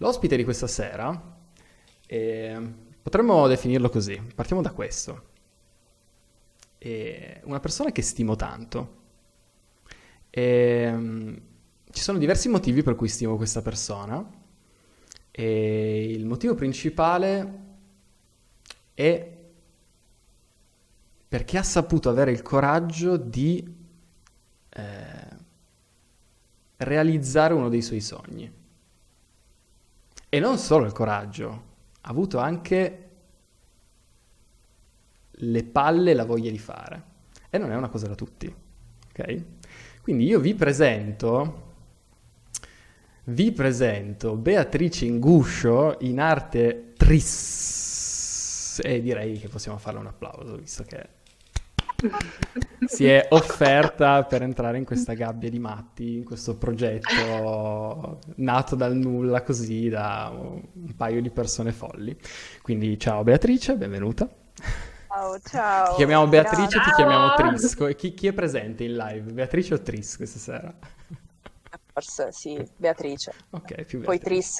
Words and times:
L'ospite 0.00 0.34
di 0.34 0.44
questa 0.44 0.66
sera, 0.66 1.38
eh, 2.06 2.72
potremmo 3.02 3.46
definirlo 3.46 3.90
così, 3.90 4.18
partiamo 4.34 4.62
da 4.62 4.72
questo. 4.72 5.28
È 6.78 7.42
una 7.44 7.60
persona 7.60 7.92
che 7.92 8.00
stimo 8.00 8.34
tanto. 8.34 8.98
E, 10.30 10.90
um, 10.90 11.40
ci 11.90 12.00
sono 12.00 12.16
diversi 12.16 12.48
motivi 12.48 12.82
per 12.82 12.94
cui 12.94 13.08
stimo 13.08 13.36
questa 13.36 13.60
persona 13.60 14.26
e 15.30 16.10
il 16.10 16.24
motivo 16.24 16.54
principale 16.54 17.58
è 18.94 19.38
perché 21.28 21.58
ha 21.58 21.62
saputo 21.62 22.08
avere 22.08 22.32
il 22.32 22.40
coraggio 22.40 23.18
di 23.18 23.76
eh, 24.70 25.28
realizzare 26.78 27.52
uno 27.52 27.68
dei 27.68 27.82
suoi 27.82 28.00
sogni. 28.00 28.59
E 30.32 30.38
non 30.38 30.58
solo 30.58 30.86
il 30.86 30.92
coraggio, 30.92 31.50
ha 32.00 32.08
avuto 32.08 32.38
anche 32.38 33.08
le 35.32 35.64
palle 35.64 36.12
e 36.12 36.14
la 36.14 36.24
voglia 36.24 36.50
di 36.50 36.58
fare. 36.58 37.02
E 37.50 37.58
non 37.58 37.72
è 37.72 37.74
una 37.74 37.88
cosa 37.88 38.06
da 38.06 38.14
tutti, 38.14 38.54
ok? 39.08 39.44
Quindi 40.02 40.26
io 40.26 40.38
vi 40.38 40.54
presento, 40.54 41.72
vi 43.24 43.50
presento 43.50 44.36
Beatrice 44.36 45.04
Inguscio 45.04 45.96
in 46.00 46.20
arte 46.20 46.92
tris. 46.96 48.80
E 48.84 49.02
direi 49.02 49.36
che 49.38 49.48
possiamo 49.48 49.78
farle 49.78 49.98
un 49.98 50.06
applauso, 50.06 50.56
visto 50.56 50.84
che 50.84 51.08
si 52.86 53.06
è 53.06 53.26
offerta 53.30 54.24
per 54.24 54.42
entrare 54.42 54.78
in 54.78 54.84
questa 54.84 55.12
gabbia 55.14 55.50
di 55.50 55.58
matti, 55.58 56.16
in 56.16 56.24
questo 56.24 56.56
progetto 56.56 58.20
nato 58.36 58.74
dal 58.76 58.96
nulla 58.96 59.42
così 59.42 59.88
da 59.88 60.32
un 60.32 60.94
paio 60.96 61.20
di 61.20 61.30
persone 61.30 61.72
folli. 61.72 62.16
Quindi 62.62 62.98
ciao 62.98 63.22
Beatrice, 63.22 63.76
benvenuta. 63.76 64.28
Ciao, 65.08 65.38
ciao. 65.40 65.90
Ti 65.90 65.96
chiamiamo 65.96 66.28
Beatrice, 66.28 66.68
ciao. 66.68 66.84
ti 66.84 66.90
chiamiamo 66.92 67.34
Trisco. 67.34 67.86
E 67.86 67.96
chi, 67.96 68.14
chi, 68.14 68.28
è 68.28 68.32
presente 68.32 68.84
in 68.84 68.94
live? 68.96 69.32
Beatrice 69.32 69.74
o 69.74 69.80
Tris 69.80 70.16
questa 70.16 70.74
Forse 72.00 72.32
sì, 72.32 72.66
Beatrice. 72.76 73.34
Ok, 73.50 73.82
più 73.82 74.00
Beatrice. 74.00 74.04
Poi 74.04 74.18
Tris, 74.18 74.56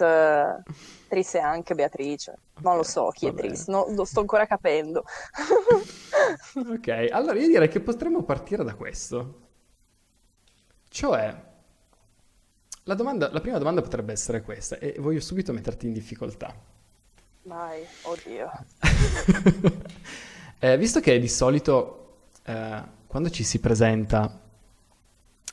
Tris 1.09 1.33
è 1.33 1.39
anche 1.39 1.75
Beatrice. 1.75 2.37
Non 2.59 2.77
lo 2.77 2.83
so 2.83 3.09
chi 3.09 3.29
è 3.29 3.35
Tris, 3.35 3.67
no, 3.69 3.87
lo 3.89 4.05
sto 4.05 4.21
ancora 4.21 4.47
capendo. 4.47 5.05
ok, 6.55 7.09
allora 7.11 7.39
io 7.39 7.47
direi 7.47 7.69
che 7.69 7.81
potremmo 7.81 8.25
partire 8.25 8.63
da 8.63 8.75
questo. 8.75 9.49
Cioè, 10.89 11.35
la, 12.83 12.95
domanda, 12.95 13.33
la 13.33 13.41
prima 13.41 13.57
domanda 13.57 13.81
potrebbe 13.81 14.13
essere 14.13 14.43
questa, 14.43 14.77
e 14.77 14.97
voglio 14.99 15.21
subito 15.21 15.55
metterti 15.55 15.87
in 15.87 15.95
difficoltà. 15.95 16.55
Vai, 17.45 17.87
oddio. 18.03 18.51
eh, 20.61 20.77
visto 20.77 21.01
che 21.01 21.19
di 21.19 21.29
solito 21.29 22.19
eh, 22.45 22.83
quando 23.07 23.31
ci 23.31 23.45
si 23.45 23.61
presenta 23.61 24.39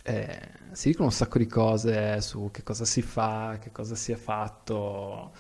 eh, 0.04 0.56
si 0.72 0.90
dicono 0.90 1.08
un 1.08 1.14
sacco 1.14 1.38
di 1.38 1.48
cose 1.48 2.22
su 2.22 2.50
che 2.52 2.64
cosa 2.64 2.86
si 2.86 3.02
fa, 3.02 3.58
che 3.60 3.72
cosa 3.72 3.96
si 3.96 4.12
è 4.12 4.16
fatto, 4.16 5.34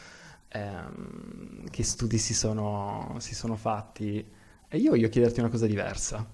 ehm, 0.50 1.70
che 1.70 1.84
studi 1.84 2.18
si 2.18 2.34
sono, 2.34 3.16
si 3.20 3.36
sono 3.36 3.56
fatti. 3.56 4.26
E 4.68 4.78
io 4.78 4.92
voglio 4.92 5.10
chiederti 5.10 5.40
una 5.40 5.50
cosa 5.50 5.66
diversa. 5.66 6.26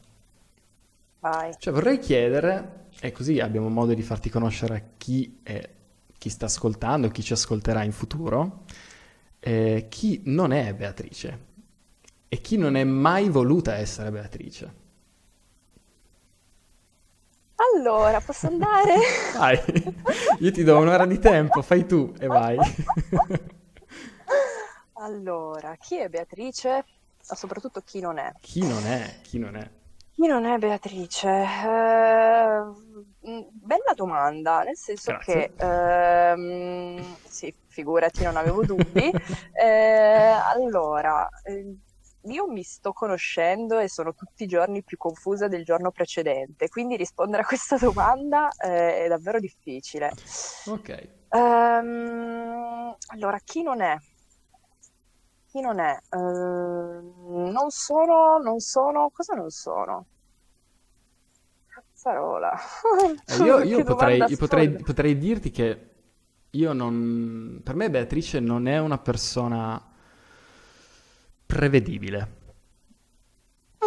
Vai. 1.20 1.54
Cioè 1.58 1.74
vorrei 1.74 2.00
chiedere, 2.00 2.88
e 3.00 3.12
così 3.12 3.40
abbiamo 3.40 3.70
modo 3.70 3.94
di 3.94 4.02
farti 4.02 4.30
conoscere 4.30 4.92
chi, 4.98 5.40
è, 5.44 5.70
chi 6.18 6.30
sta 6.30 6.46
ascoltando, 6.46 7.10
chi 7.10 7.24
ci 7.24 7.34
ascolterà 7.34 7.84
in 7.84 7.92
futuro, 7.92 8.64
eh, 9.40 9.88
chi 9.90 10.22
non 10.26 10.52
è 10.52 10.74
Beatrice 10.74 11.52
e 12.28 12.42
chi 12.42 12.58
non 12.58 12.76
è 12.76 12.84
mai 12.84 13.30
voluta 13.30 13.76
essere 13.76 14.10
Beatrice. 14.10 14.82
Allora, 17.72 18.20
posso 18.20 18.48
andare? 18.48 18.96
Vai, 19.38 19.60
io 20.40 20.52
ti 20.52 20.64
do 20.64 20.78
un'ora 20.80 21.06
di 21.06 21.20
tempo, 21.20 21.62
fai 21.62 21.86
tu 21.86 22.14
e 22.20 22.28
vai. 22.28 22.58
allora, 24.94 25.76
chi 25.78 25.98
è 25.98 26.10
Beatrice? 26.10 26.70
Ma 27.30 27.36
soprattutto 27.36 27.82
chi 27.82 28.02
non 28.02 28.18
è? 28.18 28.32
Chi 28.42 28.68
non 28.68 28.86
è? 28.86 29.20
Chi 29.22 29.40
non 29.40 29.56
è? 29.56 29.70
Chi 30.12 30.28
non 30.28 30.46
è 30.46 30.58
Beatrice? 30.58 31.28
Eh, 31.30 32.62
mm, 33.30 33.42
bella 33.52 33.94
domanda, 33.96 34.62
nel 34.64 34.78
senso 34.78 35.12
Grazie. 35.14 35.54
che, 35.56 35.66
ehm, 35.66 37.16
sì, 37.24 37.56
figurati, 37.68 38.24
non 38.24 38.36
avevo 38.36 38.64
dubbi. 38.64 39.12
Eh, 39.56 40.34
allora, 40.56 41.30
eh, 41.44 41.78
io 42.26 42.48
mi 42.48 42.64
sto 42.64 42.94
conoscendo 42.94 43.80
e 43.80 43.90
sono 43.90 44.14
tutti 44.14 44.44
i 44.44 44.48
giorni 44.48 44.84
più 44.84 44.98
confusa 44.98 45.48
del 45.48 45.64
giorno 45.64 45.92
precedente, 45.92 46.70
quindi 46.70 46.96
rispondere 46.96 47.44
a 47.44 47.46
questa 47.46 47.78
domanda 47.78 48.50
eh, 48.50 49.06
è 49.06 49.08
davvero 49.08 49.40
difficile. 49.40 50.12
Ok. 50.68 51.10
Um, 51.30 52.96
allora, 53.08 53.40
chi 53.44 53.64
non 53.64 53.82
è? 53.82 53.98
Chi 55.48 55.60
non 55.60 55.80
è? 55.80 55.98
Uh, 56.12 57.50
non 57.52 57.70
sono, 57.70 58.38
non 58.38 58.60
sono, 58.60 59.10
cosa 59.12 59.34
non 59.36 59.50
sono? 59.50 60.06
Cazzarola. 61.68 62.58
Eh, 63.26 63.44
io, 63.44 63.60
io, 63.64 63.84
potrei, 63.84 64.24
io 64.28 64.38
potrei, 64.38 64.70
potrei 64.70 65.18
dirti 65.18 65.52
che 65.52 65.90
io 66.52 66.74
non... 66.74 67.62
Per 67.64 67.76
me 67.76 67.90
Beatrice 67.90 68.40
non 68.40 68.68
è 68.68 68.80
una 68.80 68.98
persona 68.98 69.93
prevedibile. 71.46 72.42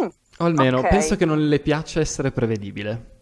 Mm, 0.00 0.09
o 0.39 0.44
almeno 0.44 0.78
okay. 0.78 0.91
penso 0.91 1.17
che 1.17 1.25
non 1.25 1.49
le 1.49 1.61
piaccia 1.61 2.00
essere 2.00 2.31
prevedibile. 2.31 3.15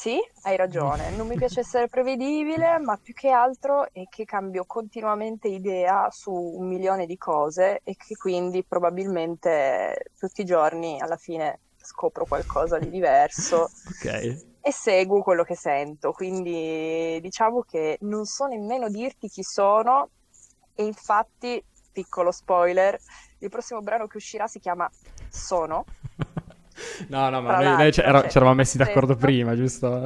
Sì, 0.00 0.18
hai 0.44 0.56
ragione, 0.56 1.10
non 1.10 1.26
mi 1.26 1.36
piace 1.36 1.60
essere 1.60 1.88
prevedibile, 1.88 2.78
ma 2.78 2.96
più 2.96 3.12
che 3.12 3.28
altro 3.28 3.92
è 3.92 4.04
che 4.08 4.24
cambio 4.24 4.64
continuamente 4.64 5.48
idea 5.48 6.08
su 6.10 6.32
un 6.32 6.68
milione 6.68 7.04
di 7.04 7.18
cose 7.18 7.80
e 7.84 7.96
che 7.96 8.16
quindi 8.16 8.64
probabilmente 8.64 10.12
tutti 10.18 10.40
i 10.40 10.46
giorni 10.46 10.98
alla 11.00 11.18
fine 11.18 11.58
scopro 11.76 12.24
qualcosa 12.24 12.78
di 12.78 12.88
diverso 12.88 13.68
okay. 13.98 14.56
e 14.60 14.72
seguo 14.72 15.22
quello 15.22 15.42
che 15.42 15.56
sento. 15.56 16.12
Quindi 16.12 17.18
diciamo 17.20 17.62
che 17.62 17.98
non 18.02 18.24
so 18.24 18.46
nemmeno 18.46 18.88
dirti 18.88 19.28
chi 19.28 19.42
sono 19.42 20.08
e 20.74 20.84
infatti, 20.84 21.62
piccolo 21.92 22.30
spoiler, 22.30 22.98
il 23.40 23.48
prossimo 23.48 23.80
brano 23.80 24.06
che 24.06 24.16
uscirà 24.16 24.46
si 24.46 24.58
chiama 24.58 24.88
Sono. 25.28 25.84
No, 27.08 27.28
no, 27.28 27.42
ma 27.42 27.56
noi, 27.56 27.76
noi 27.76 27.92
ci 27.92 28.00
eravamo 28.00 28.54
messi 28.54 28.78
d'accordo 28.78 29.14
prima, 29.14 29.54
giusto? 29.54 30.02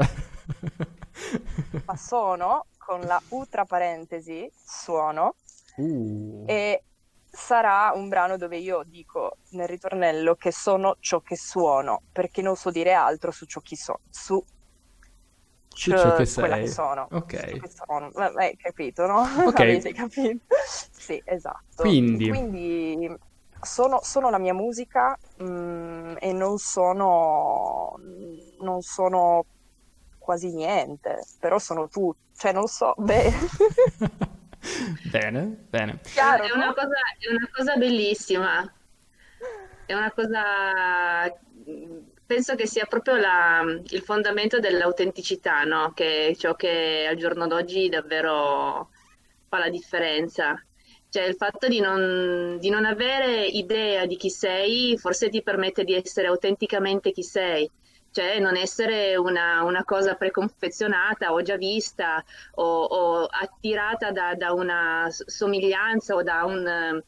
ma 1.85 1.97
sono 1.97 2.67
con 2.77 3.01
la 3.01 3.21
U 3.29 3.45
tra 3.49 3.65
parentesi, 3.65 4.51
suono. 4.55 5.37
Uh. 5.77 6.45
E 6.47 6.83
sarà 7.31 7.93
un 7.95 8.09
brano 8.09 8.37
dove 8.37 8.59
io 8.59 8.83
dico 8.87 9.39
nel 9.51 9.67
ritornello 9.67 10.35
che 10.35 10.53
sono 10.53 10.97
ciò 11.01 11.21
che 11.21 11.37
suono, 11.37 12.03
perché 12.13 12.43
non 12.43 12.57
so 12.57 12.71
dire 12.71 12.93
altro 12.93 13.31
su 13.31 13.45
ciò 13.47 13.61
che 13.61 13.77
sono, 13.77 14.01
su 14.11 14.43
su 15.75 15.91
ciò 15.91 16.15
che 16.17 16.31
quella 16.33 16.55
sei. 16.55 16.65
che 16.65 16.71
sono. 16.71 17.09
Ok. 17.11 17.61
Che 17.61 17.71
sono. 17.71 18.11
Hai 18.37 18.57
capito, 18.57 19.07
no? 19.07 19.21
Ok. 19.21 19.61
Avete 19.61 19.93
capito? 19.93 20.45
sì, 20.67 21.21
esatto. 21.25 21.83
Quindi, 21.83 22.29
Quindi 22.29 23.17
sono, 23.65 24.01
sono 24.03 24.31
la 24.31 24.39
mia 24.39 24.55
musica 24.55 25.19
mm, 25.43 26.17
e 26.19 26.33
non 26.33 26.59
sono, 26.59 27.99
non 28.61 28.83
sono 28.83 29.45
quasi 30.19 30.53
niente, 30.53 31.25
però 31.39 31.59
sono 31.59 31.89
tu, 31.89 32.15
cioè 32.37 32.53
non 32.53 32.67
so, 32.67 32.95
beh... 32.99 33.33
bene, 35.11 35.67
bene. 35.69 36.01
Chiaro, 36.03 36.45
è, 36.45 36.53
una 36.53 36.67
no? 36.67 36.75
cosa, 36.75 36.97
è 37.19 37.31
una 37.31 37.49
cosa 37.53 37.77
bellissima, 37.77 38.73
è 39.87 39.95
una 39.95 40.13
cosa, 40.13 41.25
penso 42.27 42.55
che 42.55 42.67
sia 42.67 42.87
proprio 42.87 43.17
la, 43.17 43.63
il 43.63 44.03
fondamento 44.03 44.59
dell'autenticità, 44.59 45.65
no? 45.65 45.93
Che 45.95 46.29
è 46.29 46.35
ciò 46.35 46.55
che 46.55 47.07
al 47.09 47.17
giorno 47.17 47.47
d'oggi 47.47 47.89
davvero 47.89 48.91
fa 49.49 49.59
la 49.59 49.69
differenza. 49.69 50.61
Cioè 51.09 51.25
il 51.25 51.37
fatto 51.37 51.69
di 51.69 51.81
non, 51.81 52.59
di 52.59 52.71
non 52.71 52.85
avere 52.85 53.45
idea 53.45 54.05
di 54.05 54.17
chi 54.17 54.31
sei 54.31 54.99
forse 54.99 55.29
ti 55.29 55.43
permette 55.43 55.85
di 55.85 55.95
essere 55.95 56.27
autenticamente 56.27 57.13
chi 57.13 57.23
sei 57.23 57.71
cioè 58.15 58.39
non 58.39 58.57
essere 58.57 59.17
una, 59.17 59.65
una, 59.65 59.83
cosa 59.83 60.15
preconfezionata 60.15 61.33
o 61.33 61.43
già 61.43 61.57
vista 61.57 62.25
o, 62.53 62.85
o 62.85 63.25
attirata 63.25 64.13
da, 64.13 64.37
da, 64.37 64.53
una 64.53 65.09
somiglianza 65.11 66.15
o 66.15 66.23
da 66.23 66.45
un... 66.45 67.03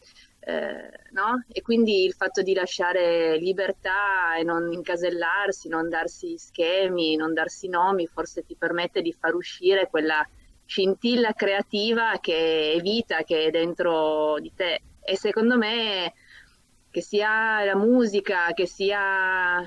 Eh, 0.48 0.90
no? 1.10 1.44
E 1.48 1.60
quindi 1.60 2.04
il 2.04 2.12
fatto 2.12 2.40
di 2.40 2.54
lasciare 2.54 3.36
libertà 3.36 4.36
e 4.38 4.44
non 4.44 4.72
incasellarsi, 4.72 5.66
non 5.66 5.88
darsi 5.88 6.38
schemi, 6.38 7.16
non 7.16 7.34
darsi 7.34 7.66
nomi, 7.66 8.06
forse 8.06 8.46
ti 8.46 8.54
permette 8.54 9.02
di 9.02 9.12
far 9.12 9.34
uscire 9.34 9.88
quella 9.88 10.24
scintilla 10.64 11.32
creativa 11.32 12.18
che 12.20 12.74
è 12.74 12.80
vita, 12.80 13.24
che 13.24 13.46
è 13.46 13.50
dentro 13.50 14.38
di 14.38 14.52
te. 14.54 14.82
E 15.00 15.16
secondo 15.16 15.58
me, 15.58 16.14
che 16.92 17.00
sia 17.00 17.64
la 17.64 17.74
musica, 17.74 18.52
che 18.54 18.66
sia 18.68 19.58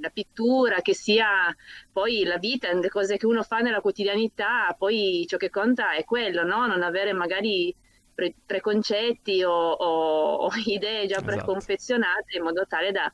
la 0.00 0.10
pittura, 0.10 0.80
che 0.80 0.94
sia 0.94 1.54
poi 1.92 2.24
la 2.24 2.38
vita, 2.38 2.72
le 2.72 2.88
cose 2.88 3.18
che 3.18 3.26
uno 3.26 3.42
fa 3.42 3.58
nella 3.58 3.82
quotidianità, 3.82 4.74
poi 4.78 5.26
ciò 5.28 5.36
che 5.36 5.50
conta 5.50 5.92
è 5.92 6.04
quello, 6.04 6.42
no? 6.42 6.66
Non 6.66 6.82
avere 6.82 7.12
magari 7.12 7.74
pre- 8.20 8.34
preconcetti 8.44 9.42
o, 9.42 9.50
o, 9.50 10.34
o, 10.34 10.50
idee 10.66 11.06
già 11.06 11.16
esatto. 11.16 11.24
preconfezionate 11.24 12.36
in 12.36 12.42
modo 12.42 12.66
tale 12.66 12.92
da 12.92 13.10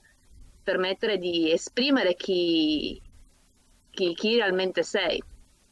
permettere 0.63 1.19
di 1.19 1.53
esprimere 1.53 2.17
chi, 2.17 3.01
chi, 3.91 4.15
chi 4.15 4.35
realmente 4.35 4.83
sei. 4.83 5.23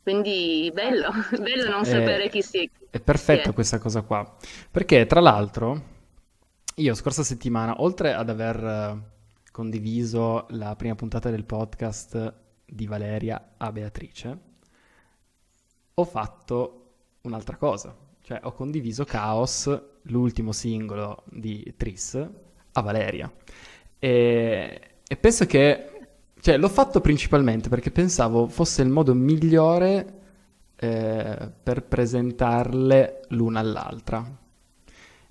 Quindi 0.00 0.70
bello, 0.72 1.10
bello 1.40 1.68
non 1.68 1.80
è, 1.80 1.84
sapere 1.84 2.28
chi 2.28 2.42
sei. 2.42 2.70
È 2.90 3.00
perfetta 3.00 3.50
questa 3.52 3.78
cosa 3.78 4.02
qua, 4.02 4.36
perché 4.70 5.04
tra 5.06 5.20
l'altro 5.20 5.92
io 6.76 6.94
scorsa 6.94 7.24
settimana, 7.24 7.80
oltre 7.82 8.12
ad 8.12 8.28
aver 8.28 9.12
condiviso 9.50 10.46
la 10.50 10.76
prima 10.76 10.94
puntata 10.94 11.30
del 11.30 11.44
podcast 11.44 12.34
di 12.64 12.86
Valeria 12.86 13.54
a 13.56 13.72
Beatrice, 13.72 14.38
ho 15.94 16.04
fatto 16.04 16.92
un'altra 17.22 17.56
cosa, 17.56 17.96
cioè 18.24 18.40
ho 18.42 18.52
condiviso 18.52 19.04
Chaos, 19.04 19.70
l'ultimo 20.04 20.52
singolo 20.52 21.24
di 21.26 21.74
Tris, 21.76 22.14
a 22.72 22.80
Valeria. 22.80 23.30
E, 23.98 24.80
e 25.06 25.16
penso 25.16 25.44
che, 25.44 25.90
cioè 26.40 26.56
l'ho 26.56 26.70
fatto 26.70 27.02
principalmente 27.02 27.68
perché 27.68 27.90
pensavo 27.90 28.48
fosse 28.48 28.80
il 28.80 28.88
modo 28.88 29.12
migliore 29.14 30.20
eh, 30.76 31.50
per 31.62 31.82
presentarle 31.82 33.26
l'una 33.28 33.60
all'altra. 33.60 34.26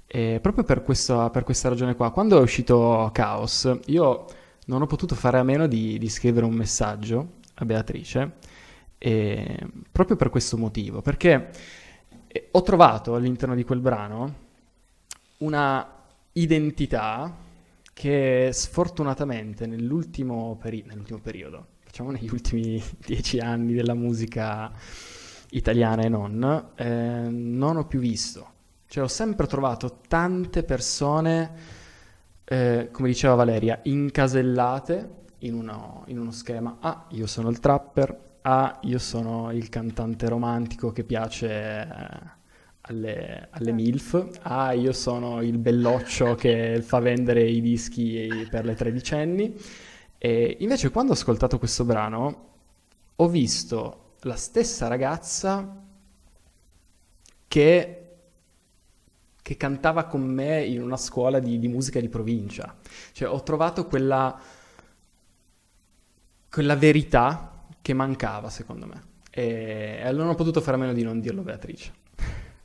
E 0.06 0.38
proprio 0.40 0.64
per, 0.64 0.84
questo, 0.84 1.32
per 1.32 1.44
questa 1.44 1.70
ragione 1.70 1.96
qua, 1.96 2.12
quando 2.12 2.38
è 2.38 2.42
uscito 2.42 3.10
Chaos, 3.12 3.76
io 3.88 4.26
non 4.68 4.84
ho 4.84 4.86
potuto 4.86 5.16
fare 5.16 5.40
a 5.40 5.44
meno 5.44 5.66
di, 5.66 5.98
di 5.98 6.10
scrivere 6.10 6.46
un 6.46 6.54
messaggio 6.54 7.40
a 7.56 7.66
Beatrice, 7.66 8.34
proprio 9.92 10.16
per 10.16 10.30
questo 10.30 10.58
motivo, 10.58 11.02
perché 11.02 11.50
ho 12.52 12.62
trovato 12.62 13.16
all'interno 13.16 13.56
di 13.56 13.64
quel 13.64 13.80
brano 13.80 14.42
una 15.38 15.88
identità 16.34 17.36
che 17.94 18.50
sfortunatamente 18.52 19.68
nell'ultimo, 19.68 20.58
peri- 20.60 20.84
nell'ultimo 20.88 21.20
periodo, 21.20 21.68
facciamo 21.84 22.12
negli 22.12 22.30
ultimi 22.30 22.82
dieci 23.06 23.40
anni 23.40 23.74
della 23.74 23.94
musica 23.94 24.72
italiana 25.52 26.02
e 26.02 26.10
non, 26.10 26.72
eh, 26.76 27.28
non 27.30 27.78
ho 27.78 27.86
più 27.86 28.00
visto. 28.00 28.52
Cioè 28.88 29.04
ho 29.04 29.08
sempre 29.08 29.48
trovato 29.48 30.00
tante 30.08 30.64
persone, 30.64 31.52
eh, 32.44 32.90
come 32.92 33.08
diceva 33.08 33.36
Valeria, 33.36 33.80
incasellate 33.84 35.22
in 35.40 35.54
uno, 35.54 36.04
in 36.08 36.20
uno 36.20 36.32
schema. 36.32 36.78
Ah, 36.80 37.06
io 37.10 37.28
sono 37.28 37.50
il 37.50 37.60
trapper, 37.60 38.23
ah, 38.44 38.80
io 38.84 39.00
sono 39.00 39.52
il 39.52 39.70
cantante 39.70 40.28
romantico 40.28 40.92
che 40.92 41.04
piace 41.04 41.48
eh, 41.50 41.88
alle, 42.82 43.48
alle 43.52 43.72
MILF, 43.72 44.40
ah, 44.44 44.74
io 44.74 44.94
sono 44.94 45.42
il 45.42 45.58
belloccio 45.58 46.36
che 46.36 46.82
fa 46.82 47.00
vendere 47.00 47.44
i 47.44 47.62
dischi 47.62 48.48
per 48.50 48.66
le 48.66 48.76
tredicenni. 48.76 49.56
E 50.18 50.58
invece 50.60 50.90
quando 50.90 51.12
ho 51.12 51.16
ascoltato 51.16 51.60
questo 51.60 51.84
brano 51.86 52.50
ho 53.16 53.28
visto 53.28 54.16
la 54.22 54.36
stessa 54.36 54.88
ragazza 54.88 55.82
che 57.48 57.98
che 59.44 59.58
cantava 59.58 60.06
con 60.06 60.22
me 60.22 60.64
in 60.64 60.82
una 60.82 60.96
scuola 60.96 61.40
di, 61.40 61.60
di 61.60 61.68
musica 61.68 62.00
di 62.00 62.08
provincia. 62.08 62.78
Cioè 63.12 63.28
ho 63.28 63.44
trovato 63.44 63.86
quella, 63.88 64.40
quella 66.50 66.76
verità 66.78 67.53
che 67.84 67.94
mancava, 67.94 68.50
secondo 68.50 68.88
me. 68.88 69.12
E, 69.30 70.10
non 70.14 70.30
ho 70.30 70.36
potuto 70.36 70.62
fare 70.62 70.78
a 70.78 70.80
meno 70.80 70.94
di 70.94 71.04
non 71.04 71.20
dirlo, 71.20 71.42
Beatrice. 71.42 71.94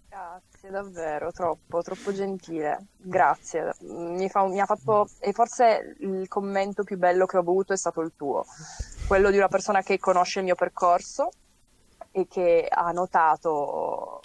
Grazie, 0.08 0.70
davvero, 0.70 1.32
troppo, 1.32 1.82
troppo 1.82 2.12
gentile. 2.12 2.86
Grazie. 2.96 3.74
Mi, 3.80 4.28
fa, 4.28 4.46
mi 4.46 4.60
ha 4.60 4.64
fatto... 4.64 5.08
E 5.18 5.32
forse 5.32 5.96
il 5.98 6.28
commento 6.28 6.84
più 6.84 6.96
bello 6.96 7.26
che 7.26 7.36
ho 7.36 7.40
avuto 7.40 7.72
è 7.72 7.76
stato 7.76 8.00
il 8.00 8.12
tuo. 8.16 8.46
Quello 9.08 9.30
di 9.30 9.36
una 9.36 9.48
persona 9.48 9.82
che 9.82 9.98
conosce 9.98 10.38
il 10.38 10.44
mio 10.44 10.54
percorso 10.54 11.30
e 12.12 12.28
che 12.28 12.68
ha 12.70 12.92
notato 12.92 14.20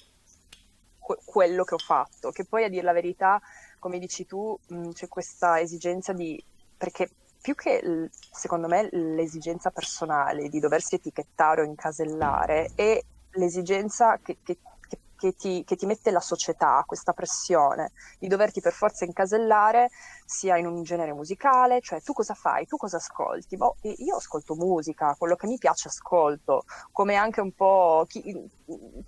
quello 1.26 1.64
che 1.64 1.74
ho 1.74 1.80
fatto, 1.80 2.30
che 2.30 2.46
poi 2.46 2.66
a 2.66 2.70
dire 2.70 2.84
la 2.84 2.94
verità, 2.94 3.42
come 3.80 3.98
dici 3.98 4.28
tu, 4.28 4.58
mh, 4.68 4.92
c'è 4.92 5.08
questa 5.08 5.60
esigenza 5.60 6.14
di... 6.14 6.42
perché 6.78 7.10
più 7.44 7.56
che 7.56 8.10
secondo 8.32 8.70
me 8.70 8.88
l'esigenza 8.90 9.70
personale 9.70 10.48
di 10.48 10.62
doversi 10.62 10.96
etichettare 10.96 11.60
o 11.60 11.66
incasellare 11.66 12.72
è 12.74 12.98
l'esigenza 13.32 14.18
che, 14.24 14.38
che 14.42 14.60
che 15.24 15.36
ti, 15.36 15.64
che 15.66 15.78
ti, 15.78 15.86
mette 15.86 16.12
la 16.12 16.20
società, 16.20 16.84
questa 16.86 17.14
pressione 17.14 17.92
di 18.20 18.28
doverti 18.28 18.60
per 18.60 18.74
forza 18.74 19.06
incasellare 19.06 19.90
sia 20.26 20.58
in 20.58 20.66
un 20.66 20.84
genere 20.84 21.14
musicale, 21.14 21.80
cioè 21.80 22.02
tu 22.02 22.12
cosa 22.12 22.34
fai, 22.34 22.66
tu 22.66 22.76
cosa 22.76 22.98
ascolti? 22.98 23.56
Boh, 23.56 23.78
io 23.82 24.18
ascolto 24.18 24.56
musica, 24.56 25.16
quello 25.18 25.38
che 25.38 25.48
mi 25.48 25.58
piace 25.58 25.88
ascolto, 25.88 26.64
come 26.92 27.16
anche 27.16 27.40
un 27.40 27.54
po' 27.54 28.06
chi, 28.06 28.22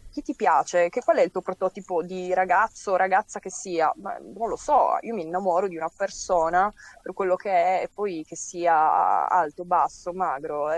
chi 0.10 0.22
ti 0.22 0.36
piace, 0.36 0.88
che 0.88 1.02
qual 1.04 1.18
è 1.18 1.22
il 1.22 1.32
tuo 1.32 1.42
prototipo 1.42 2.02
di 2.02 2.34
ragazzo 2.34 2.92
o 2.92 2.96
ragazza 2.96 3.40
che 3.40 3.52
sia? 3.52 3.92
Ma 3.98 4.18
non 4.18 4.48
lo 4.48 4.56
so, 4.56 4.98
io 5.02 5.14
mi 5.14 5.24
innamoro 5.24 5.68
di 5.68 5.76
una 5.76 5.92
persona 5.94 6.72
per 7.02 7.14
quello 7.14 7.36
che 7.36 7.52
è 7.52 7.82
e 7.84 7.90
poi 7.94 8.24
che 8.24 8.38
sia 8.38 9.28
alto, 9.28 9.66
basso, 9.66 10.14
magro, 10.14 10.70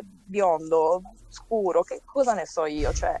biondo, 0.00 1.02
scuro, 1.28 1.82
che 1.82 2.00
cosa 2.04 2.32
ne 2.32 2.46
so 2.46 2.64
io, 2.64 2.92
cioè 2.92 3.18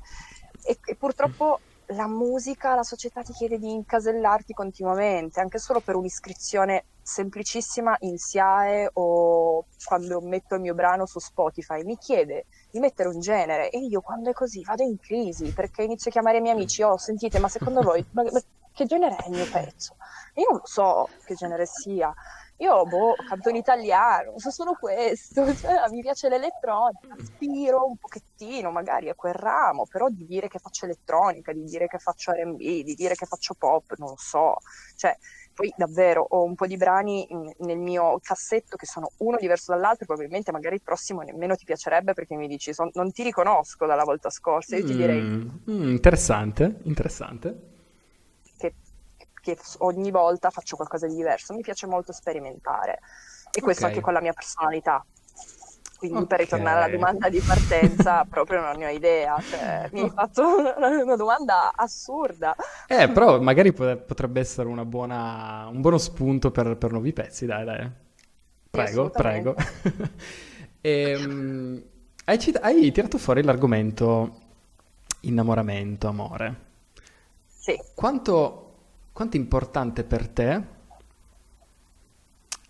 e, 0.62 0.78
e 0.84 0.94
purtroppo 0.96 1.60
la 1.86 2.06
musica, 2.06 2.74
la 2.74 2.82
società 2.82 3.22
ti 3.22 3.32
chiede 3.32 3.58
di 3.58 3.70
incasellarti 3.70 4.52
continuamente, 4.52 5.40
anche 5.40 5.58
solo 5.58 5.80
per 5.80 5.96
un'iscrizione 5.96 6.84
semplicissima 7.02 7.96
in 8.00 8.16
SIAE 8.16 8.90
o 8.94 9.66
quando 9.84 10.20
metto 10.20 10.54
il 10.54 10.60
mio 10.60 10.74
brano 10.74 11.04
su 11.04 11.18
Spotify, 11.18 11.82
mi 11.82 11.96
chiede 11.98 12.46
di 12.70 12.78
mettere 12.78 13.08
un 13.08 13.20
genere 13.20 13.70
e 13.70 13.78
io 13.80 14.00
quando 14.00 14.30
è 14.30 14.32
così 14.32 14.62
vado 14.62 14.82
in 14.82 14.98
crisi 14.98 15.52
perché 15.52 15.82
inizio 15.82 16.10
a 16.10 16.12
chiamare 16.12 16.38
i 16.38 16.40
miei 16.40 16.54
amici, 16.54 16.82
oh 16.82 16.96
sentite 16.96 17.38
ma 17.38 17.48
secondo 17.48 17.82
voi 17.82 18.04
ma, 18.12 18.22
ma 18.22 18.40
che 18.72 18.86
genere 18.86 19.16
è 19.16 19.28
il 19.28 19.34
mio 19.34 19.50
pezzo? 19.50 19.96
Io 20.34 20.46
non 20.50 20.60
so 20.64 21.08
che 21.26 21.34
genere 21.34 21.66
sia 21.66 22.14
io, 22.62 22.84
boh, 22.84 23.14
canto 23.26 23.48
in 23.48 23.56
italiano, 23.56 24.38
so 24.38 24.50
solo 24.50 24.76
questo, 24.78 25.42
cioè, 25.54 25.88
mi 25.90 26.00
piace 26.00 26.28
l'elettronica, 26.28 27.14
aspiro 27.18 27.86
un 27.86 27.96
pochettino 27.96 28.70
magari 28.70 29.08
a 29.08 29.14
quel 29.14 29.34
ramo, 29.34 29.84
però 29.90 30.08
di 30.08 30.24
dire 30.26 30.46
che 30.46 30.60
faccio 30.60 30.84
elettronica, 30.84 31.52
di 31.52 31.64
dire 31.64 31.88
che 31.88 31.98
faccio 31.98 32.30
R&B, 32.30 32.82
di 32.82 32.94
dire 32.94 33.14
che 33.16 33.26
faccio 33.26 33.54
pop, 33.58 33.94
non 33.96 34.14
so, 34.16 34.56
cioè, 34.96 35.16
poi 35.52 35.72
davvero 35.76 36.24
ho 36.26 36.44
un 36.44 36.54
po' 36.54 36.66
di 36.66 36.76
brani 36.76 37.26
nel 37.58 37.78
mio 37.78 38.18
cassetto 38.22 38.76
che 38.76 38.86
sono 38.86 39.10
uno 39.18 39.36
diverso 39.38 39.72
dall'altro, 39.72 40.06
probabilmente 40.06 40.52
magari 40.52 40.76
il 40.76 40.82
prossimo 40.82 41.20
nemmeno 41.20 41.56
ti 41.56 41.64
piacerebbe 41.64 42.14
perché 42.14 42.36
mi 42.36 42.46
dici 42.46 42.72
son, 42.72 42.90
non 42.94 43.10
ti 43.10 43.22
riconosco 43.24 43.86
dalla 43.86 44.04
volta 44.04 44.30
scorsa, 44.30 44.76
io 44.76 44.84
ti 44.84 44.94
direi... 44.94 45.20
Mm, 45.20 45.48
mm, 45.68 45.90
interessante, 45.90 46.78
interessante 46.84 47.70
che 49.42 49.58
ogni 49.78 50.10
volta 50.10 50.50
faccio 50.50 50.76
qualcosa 50.76 51.06
di 51.06 51.16
diverso. 51.16 51.52
Mi 51.52 51.62
piace 51.62 51.86
molto 51.86 52.12
sperimentare 52.12 53.00
e 53.52 53.60
questo 53.60 53.82
okay. 53.82 53.94
anche 53.94 54.04
con 54.04 54.14
la 54.14 54.20
mia 54.20 54.32
personalità. 54.32 55.04
Quindi 55.98 56.16
okay. 56.16 56.28
per 56.28 56.38
ritornare 56.40 56.82
alla 56.82 56.92
domanda 56.92 57.28
di 57.28 57.38
partenza, 57.40 58.24
proprio 58.28 58.60
non 58.60 58.76
ne 58.76 58.86
ho 58.86 58.88
idea, 58.88 59.38
cioè, 59.40 59.88
mi 59.92 60.00
hai 60.00 60.10
fatto 60.10 60.42
una 61.02 61.16
domanda 61.16 61.72
assurda. 61.74 62.56
Eh, 62.88 63.08
però 63.08 63.40
magari 63.40 63.72
potrebbe 63.72 64.40
essere 64.40 64.68
buona, 64.84 65.68
un 65.70 65.80
buono 65.80 65.98
spunto 65.98 66.50
per, 66.50 66.76
per, 66.76 66.90
nuovi 66.90 67.12
pezzi, 67.12 67.46
dai, 67.46 67.64
dai. 67.64 67.90
Prego, 68.68 69.10
prego. 69.10 69.54
e, 70.80 71.14
um, 71.16 71.82
hai, 72.24 72.38
cit- 72.38 72.58
hai 72.60 72.90
tirato 72.90 73.18
fuori 73.18 73.42
l'argomento 73.44 74.40
innamoramento, 75.20 76.08
amore. 76.08 76.70
Sì. 77.46 77.78
Quanto 77.94 78.61
quanto 79.12 79.36
è 79.36 79.40
importante 79.40 80.04
per 80.04 80.28
te 80.28 80.80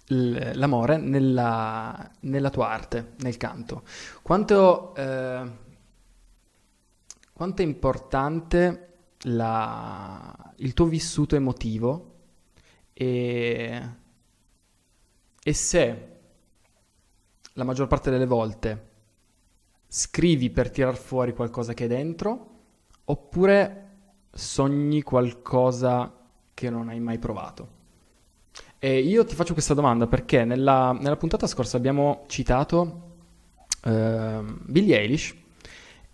l'amore 0.06 0.98
nella, 0.98 2.10
nella, 2.20 2.50
tua 2.50 2.68
arte, 2.68 3.12
nel 3.18 3.36
canto? 3.36 3.84
Quanto, 4.20 4.94
eh, 4.94 5.50
quanto 7.32 7.62
è 7.62 7.64
importante 7.64 8.88
la, 9.22 10.52
il 10.56 10.74
tuo 10.74 10.86
vissuto 10.86 11.36
emotivo 11.36 12.10
e, 12.92 13.88
e 15.42 15.52
se 15.54 16.08
la 17.54 17.64
maggior 17.64 17.86
parte 17.86 18.10
delle 18.10 18.26
volte 18.26 18.90
scrivi 19.86 20.50
per 20.50 20.70
tirar 20.70 20.96
fuori 20.96 21.34
qualcosa 21.34 21.74
che 21.74 21.84
è 21.84 21.88
dentro 21.88 22.48
oppure 23.04 23.90
sogni 24.32 25.02
qualcosa 25.02 26.21
che 26.62 26.70
non 26.70 26.88
hai 26.88 27.00
mai 27.00 27.18
provato? 27.18 27.80
E 28.78 28.98
io 29.00 29.24
ti 29.24 29.34
faccio 29.34 29.52
questa 29.52 29.74
domanda 29.74 30.06
perché 30.06 30.44
nella, 30.44 30.92
nella 30.92 31.16
puntata 31.16 31.46
scorsa 31.46 31.76
abbiamo 31.76 32.24
citato 32.28 33.16
uh, 33.84 34.44
Billie 34.66 34.98
Eilish 34.98 35.34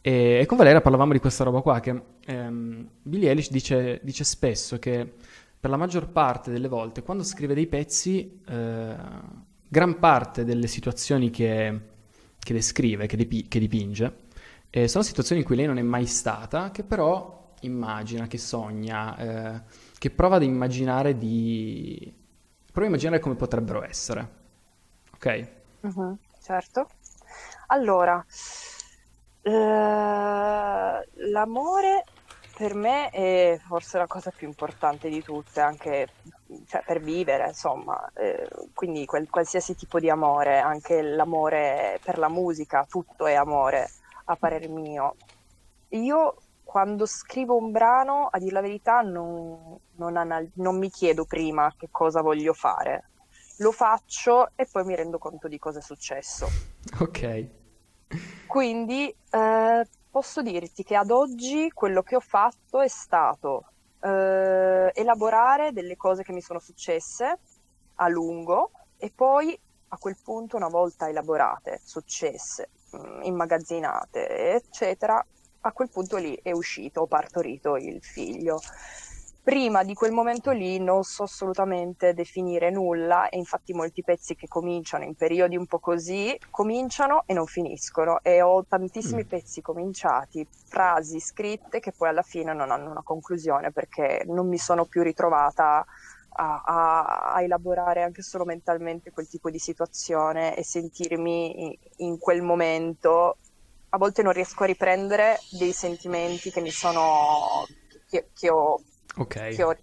e, 0.01 0.39
e, 0.41 0.47
con 0.47 0.57
Valeria 0.57 0.81
parlavamo 0.81 1.13
di 1.13 1.19
questa 1.19 1.45
roba 1.45 1.61
qua 1.61 1.81
che 1.81 2.03
um, 2.29 2.89
Billie 3.03 3.29
Eilish 3.29 3.51
dice, 3.51 4.01
dice, 4.03 4.25
spesso 4.25 4.79
che 4.79 5.15
per 5.61 5.71
la 5.71 5.77
maggior 5.77 6.09
parte 6.09 6.51
delle 6.51 6.69
volte 6.69 7.03
quando 7.03 7.25
scrive 7.25 7.55
dei 7.55 7.67
pezzi 7.67 8.41
uh, 8.49 8.55
gran 9.69 9.99
parte 9.99 10.45
delle 10.45 10.67
situazioni 10.67 11.31
che, 11.31 11.81
che 12.39 12.53
descrive, 12.55 13.07
che, 13.07 13.17
dipi- 13.17 13.49
che 13.49 13.59
dipinge, 13.59 14.27
eh, 14.71 14.89
sono 14.89 15.05
situazioni 15.05 15.41
in 15.41 15.47
cui 15.47 15.57
lei 15.57 15.67
non 15.67 15.79
è 15.79 15.83
mai 15.83 16.07
stata, 16.07 16.71
che 16.71 16.85
però 16.85 17.39
immagina, 17.63 18.27
che 18.27 18.39
sogna, 18.39 19.17
eh, 19.17 19.63
che 19.99 20.11
prova 20.11 20.37
ad 20.37 20.43
immaginare 20.43 21.19
di... 21.19 22.15
prova 22.67 22.87
a 22.87 22.91
immaginare 22.91 23.21
come 23.21 23.35
potrebbero 23.35 23.83
essere. 23.83 24.37
Ok? 25.15 25.49
Mm-hmm, 25.87 26.13
certo. 26.41 26.89
Allora, 27.69 28.25
eh, 29.43 29.51
l'amore 31.31 32.05
per 32.57 32.75
me 32.75 33.11
è 33.11 33.61
forse 33.67 33.99
la 33.99 34.07
cosa 34.07 34.31
più 34.31 34.49
importante 34.49 35.09
di 35.09 35.23
tutte, 35.23 35.61
anche 35.61 36.09
cioè, 36.67 36.83
per 36.85 37.01
vivere, 37.01 37.49
insomma, 37.49 38.11
eh, 38.15 38.49
quindi 38.75 39.05
quel, 39.05 39.29
qualsiasi 39.29 39.77
tipo 39.77 40.01
di 40.01 40.11
amore, 40.11 40.59
anche 40.59 41.03
l'amore 41.03 42.01
per 42.03 42.19
la 42.19 42.29
musica, 42.29 42.85
tutto 42.89 43.27
è 43.27 43.35
amore, 43.35 43.89
a 44.25 44.37
parer 44.37 44.69
mio. 44.69 45.15
Io 45.91 46.35
quando 46.69 47.07
scrivo 47.07 47.57
un 47.57 47.71
brano, 47.71 48.29
a 48.31 48.39
dire 48.39 48.53
la 48.53 48.61
verità, 48.61 49.01
non, 49.01 49.75
non, 49.93 50.19
anal- 50.19 50.51
non 50.57 50.77
mi 50.77 50.91
chiedo 50.91 51.25
prima 51.25 51.73
che 51.79 51.89
cosa 51.91 52.21
voglio 52.21 52.53
fare, 52.53 53.09
lo 53.61 53.73
faccio 53.73 54.51
e 54.55 54.69
poi 54.71 54.85
mi 54.85 54.95
rendo 54.95 55.17
conto 55.17 55.49
di 55.49 55.59
cosa 55.59 55.79
è 55.79 55.83
successo. 55.83 56.47
Ok. 57.01 57.47
Quindi 58.47 59.09
eh, 59.31 59.89
posso 60.11 60.43
dirti 60.43 60.85
che 60.85 60.95
ad 60.95 61.11
oggi 61.11 61.71
quello 61.73 62.03
che 62.03 62.17
ho 62.17 62.21
fatto 62.21 62.83
è 62.83 62.89
stato 62.89 63.65
eh, 64.03 64.93
elaborare 64.93 65.73
delle 65.73 65.97
cose 65.97 66.23
che 66.23 66.33
mi 66.35 66.43
sono 66.43 66.59
successe 66.59 67.39
a 67.95 68.09
lungo 68.09 68.73
e 68.99 69.11
poi 69.15 69.59
a 69.89 69.97
quel 69.97 70.19
punto, 70.23 70.57
una 70.57 70.69
volta 70.69 71.09
elaborate, 71.09 71.81
successe, 71.83 72.69
mm, 72.95 73.23
immagazzinate, 73.23 74.53
eccetera, 74.53 75.25
a 75.69 75.73
quel 75.73 75.91
punto 75.91 76.17
lì 76.17 76.39
è 76.43 76.51
uscito, 76.53 77.03
ho 77.03 77.07
partorito 77.07 77.77
il 77.77 78.03
figlio. 78.03 78.61
Prima 79.43 79.83
di 79.83 79.95
quel 79.95 80.13
momento 80.13 80.51
lì 80.51 80.79
non 80.79 81.05
so 81.05 81.23
assolutamente 81.23 82.13
definire 82.13 82.71
nulla 82.71 83.31
e 83.31 83.39
infatti 83.39 83.73
molti 83.73 84.03
pezzi 84.03 84.35
che 84.35 84.47
cominciano 84.47 85.05
in 85.05 85.15
periodi 85.15 85.57
un 85.57 85.65
po' 85.65 85.79
così 85.79 86.39
cominciano 86.51 87.23
e 87.25 87.33
non 87.33 87.47
finiscono 87.47 88.21
e 88.21 88.43
ho 88.43 88.63
tantissimi 88.67 89.25
mm. 89.25 89.27
pezzi 89.27 89.63
cominciati, 89.63 90.47
frasi 90.67 91.19
scritte 91.19 91.81
che 91.81 91.93
poi 91.93 92.11
alla 92.11 92.21
fine 92.21 92.53
non 92.53 92.71
hanno 92.71 92.91
una 92.91 93.03
conclusione 93.03 93.73
perché 93.73 94.23
non 94.27 94.49
mi 94.49 94.59
sono 94.59 94.85
più 94.85 95.03
ritrovata 95.03 95.83
a, 96.31 96.63
a, 96.65 97.33
a 97.33 97.43
elaborare 97.43 98.03
anche 98.03 98.21
solo 98.21 98.45
mentalmente 98.45 99.13
quel 99.13 99.29
tipo 99.29 99.49
di 99.49 99.59
situazione 99.59 100.55
e 100.57 100.63
sentirmi 100.63 101.65
in, 101.65 101.75
in 102.07 102.19
quel 102.19 102.43
momento 102.43 103.39
a 103.91 103.99
volte 103.99 104.23
non 104.23 104.33
riesco 104.33 104.65
a 104.65 104.67
riprendere 104.67 105.39
dei 105.51 105.73
sentimenti 105.73 106.51
che 106.51 106.61
mi 106.61 106.71
sono 106.71 107.67
che, 108.09 108.31
che 108.35 108.51
ho 108.51 108.81
okay. 109.17 109.55
che 109.55 109.63
ho, 109.63 109.77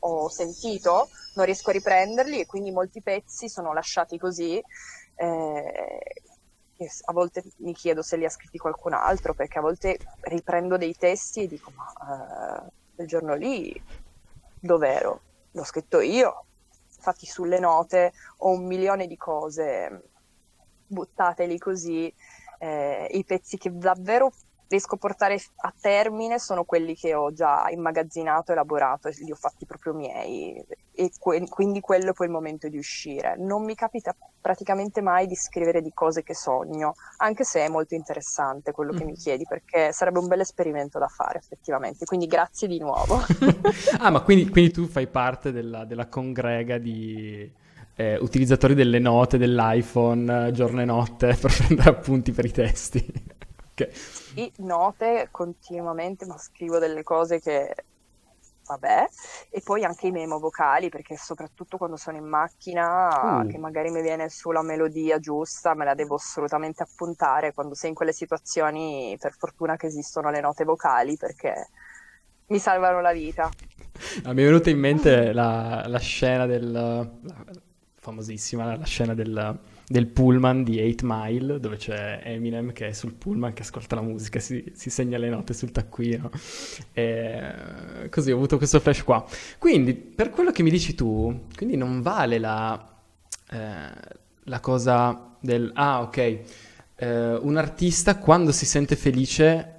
ho, 0.00 0.28
sentito, 0.28 1.08
non 1.34 1.44
riesco 1.44 1.70
a 1.70 1.74
riprenderli 1.74 2.40
e 2.40 2.46
quindi 2.46 2.70
molti 2.70 3.02
pezzi 3.02 3.48
sono 3.48 3.72
lasciati 3.72 4.18
così. 4.18 4.62
Eh, 5.16 5.98
a 7.04 7.12
volte 7.12 7.42
mi 7.58 7.72
chiedo 7.72 8.02
se 8.02 8.16
li 8.16 8.24
ha 8.24 8.30
scritti 8.30 8.58
qualcun 8.58 8.94
altro, 8.94 9.32
perché 9.32 9.58
a 9.58 9.62
volte 9.62 9.98
riprendo 10.22 10.76
dei 10.76 10.94
testi 10.96 11.44
e 11.44 11.46
dico, 11.46 11.72
ma 11.74 12.66
eh, 12.66 12.70
quel 12.94 13.06
giorno 13.06 13.34
lì 13.34 13.80
dov'ero? 14.58 15.20
L'ho 15.52 15.64
scritto 15.64 16.00
io. 16.00 16.46
Infatti 16.96 17.26
sulle 17.26 17.58
note 17.58 18.12
ho 18.38 18.50
un 18.50 18.66
milione 18.66 19.06
di 19.06 19.16
cose 19.16 20.10
buttate 20.86 21.46
lì 21.46 21.58
così, 21.58 22.12
eh, 22.64 23.08
i 23.10 23.24
pezzi 23.24 23.58
che 23.58 23.70
davvero 23.76 24.32
riesco 24.66 24.94
a 24.94 24.98
portare 24.98 25.38
a 25.56 25.74
termine 25.78 26.38
sono 26.38 26.64
quelli 26.64 26.94
che 26.96 27.14
ho 27.14 27.32
già 27.32 27.68
immagazzinato, 27.68 28.52
elaborato 28.52 29.08
li 29.08 29.30
ho 29.30 29.36
fatti 29.36 29.66
proprio 29.66 29.92
miei 29.92 30.64
e 30.96 31.10
que- 31.18 31.46
quindi 31.48 31.80
quello 31.80 32.10
è 32.10 32.12
poi 32.12 32.26
il 32.26 32.32
momento 32.32 32.68
di 32.68 32.78
uscire. 32.78 33.36
Non 33.36 33.64
mi 33.64 33.74
capita 33.74 34.16
praticamente 34.40 35.02
mai 35.02 35.26
di 35.26 35.34
scrivere 35.34 35.82
di 35.82 35.92
cose 35.92 36.22
che 36.22 36.34
sogno, 36.34 36.94
anche 37.18 37.44
se 37.44 37.64
è 37.64 37.68
molto 37.68 37.94
interessante 37.94 38.72
quello 38.72 38.92
mm. 38.92 38.96
che 38.96 39.04
mi 39.04 39.12
mm. 39.12 39.16
chiedi 39.16 39.44
perché 39.46 39.92
sarebbe 39.92 40.20
un 40.20 40.28
bel 40.28 40.40
esperimento 40.40 40.98
da 40.98 41.08
fare 41.08 41.38
effettivamente, 41.38 42.06
quindi 42.06 42.26
grazie 42.26 42.66
di 42.66 42.78
nuovo. 42.78 43.20
ah, 43.98 44.10
ma 44.10 44.22
quindi, 44.22 44.48
quindi, 44.48 44.72
tu 44.72 44.86
fai 44.86 45.06
parte 45.06 45.52
della, 45.52 45.84
della 45.84 46.06
congrega 46.06 46.78
di... 46.78 47.62
Eh, 47.96 48.16
utilizzatori 48.18 48.74
delle 48.74 48.98
note 48.98 49.38
dell'iPhone 49.38 50.50
giorno 50.52 50.80
e 50.80 50.84
notte 50.84 51.34
per 51.40 51.54
prendere 51.56 51.90
appunti 51.90 52.32
per 52.32 52.44
i 52.44 52.52
testi. 52.52 53.32
Okay. 53.74 53.90
Sì, 53.92 54.52
note 54.58 55.26
continuamente, 55.32 56.26
ma 56.26 56.38
scrivo 56.38 56.78
delle 56.78 57.02
cose 57.02 57.40
che 57.40 57.74
vabbè, 58.66 59.08
e 59.50 59.60
poi 59.62 59.84
anche 59.84 60.06
i 60.06 60.10
memo 60.10 60.38
vocali, 60.38 60.88
perché 60.88 61.16
soprattutto 61.16 61.76
quando 61.76 61.96
sono 61.96 62.16
in 62.16 62.24
macchina, 62.24 63.40
uh. 63.40 63.46
che 63.46 63.58
magari 63.58 63.90
mi 63.90 64.00
viene 64.00 64.28
su 64.28 64.50
la 64.50 64.62
melodia 64.62 65.18
giusta, 65.18 65.74
me 65.74 65.84
la 65.84 65.94
devo 65.94 66.14
assolutamente 66.14 66.82
appuntare 66.82 67.52
quando 67.52 67.74
sei 67.74 67.90
in 67.90 67.94
quelle 67.94 68.12
situazioni, 68.12 69.16
per 69.20 69.34
fortuna 69.36 69.76
che 69.76 69.86
esistono 69.86 70.30
le 70.30 70.40
note 70.40 70.64
vocali, 70.64 71.16
perché 71.16 71.68
mi 72.46 72.58
salvano 72.58 73.00
la 73.00 73.12
vita. 73.12 73.50
Ah, 74.24 74.32
mi 74.32 74.42
è 74.42 74.44
venuta 74.44 74.70
in 74.70 74.78
mente 74.78 75.32
la, 75.32 75.84
la 75.86 75.98
scena 75.98 76.46
del... 76.46 76.70
La, 76.72 77.08
famosissima, 78.04 78.76
la 78.76 78.84
scena 78.84 79.14
del 79.14 79.58
del 79.86 80.06
pullman 80.06 80.64
di 80.64 80.80
8 80.80 81.04
Mile, 81.06 81.60
dove 81.60 81.76
c'è 81.76 82.20
Eminem 82.24 82.72
che 82.72 82.88
è 82.88 82.92
sul 82.92 83.12
pullman 83.12 83.52
che 83.52 83.62
ascolta 83.62 83.96
la 83.96 84.00
musica, 84.00 84.40
si, 84.40 84.72
si 84.74 84.88
segna 84.90 85.18
le 85.18 85.28
note 85.28 85.52
sul 85.52 85.70
taccuino. 85.72 86.30
E 86.92 88.08
così 88.10 88.32
ho 88.32 88.36
avuto 88.36 88.56
questo 88.56 88.80
flash 88.80 89.02
qua. 89.02 89.24
Quindi, 89.58 89.94
per 89.94 90.30
quello 90.30 90.50
che 90.52 90.62
mi 90.62 90.70
dici 90.70 90.94
tu, 90.94 91.46
quindi 91.54 91.76
non 91.76 92.00
vale 92.00 92.38
la, 92.38 92.92
eh, 93.50 93.90
la 94.44 94.60
cosa 94.60 95.36
del... 95.40 95.70
Ah, 95.74 96.00
ok. 96.00 96.16
Eh, 96.96 97.34
un 97.34 97.56
artista 97.56 98.18
quando 98.18 98.52
si 98.52 98.64
sente 98.64 98.96
felice 98.96 99.72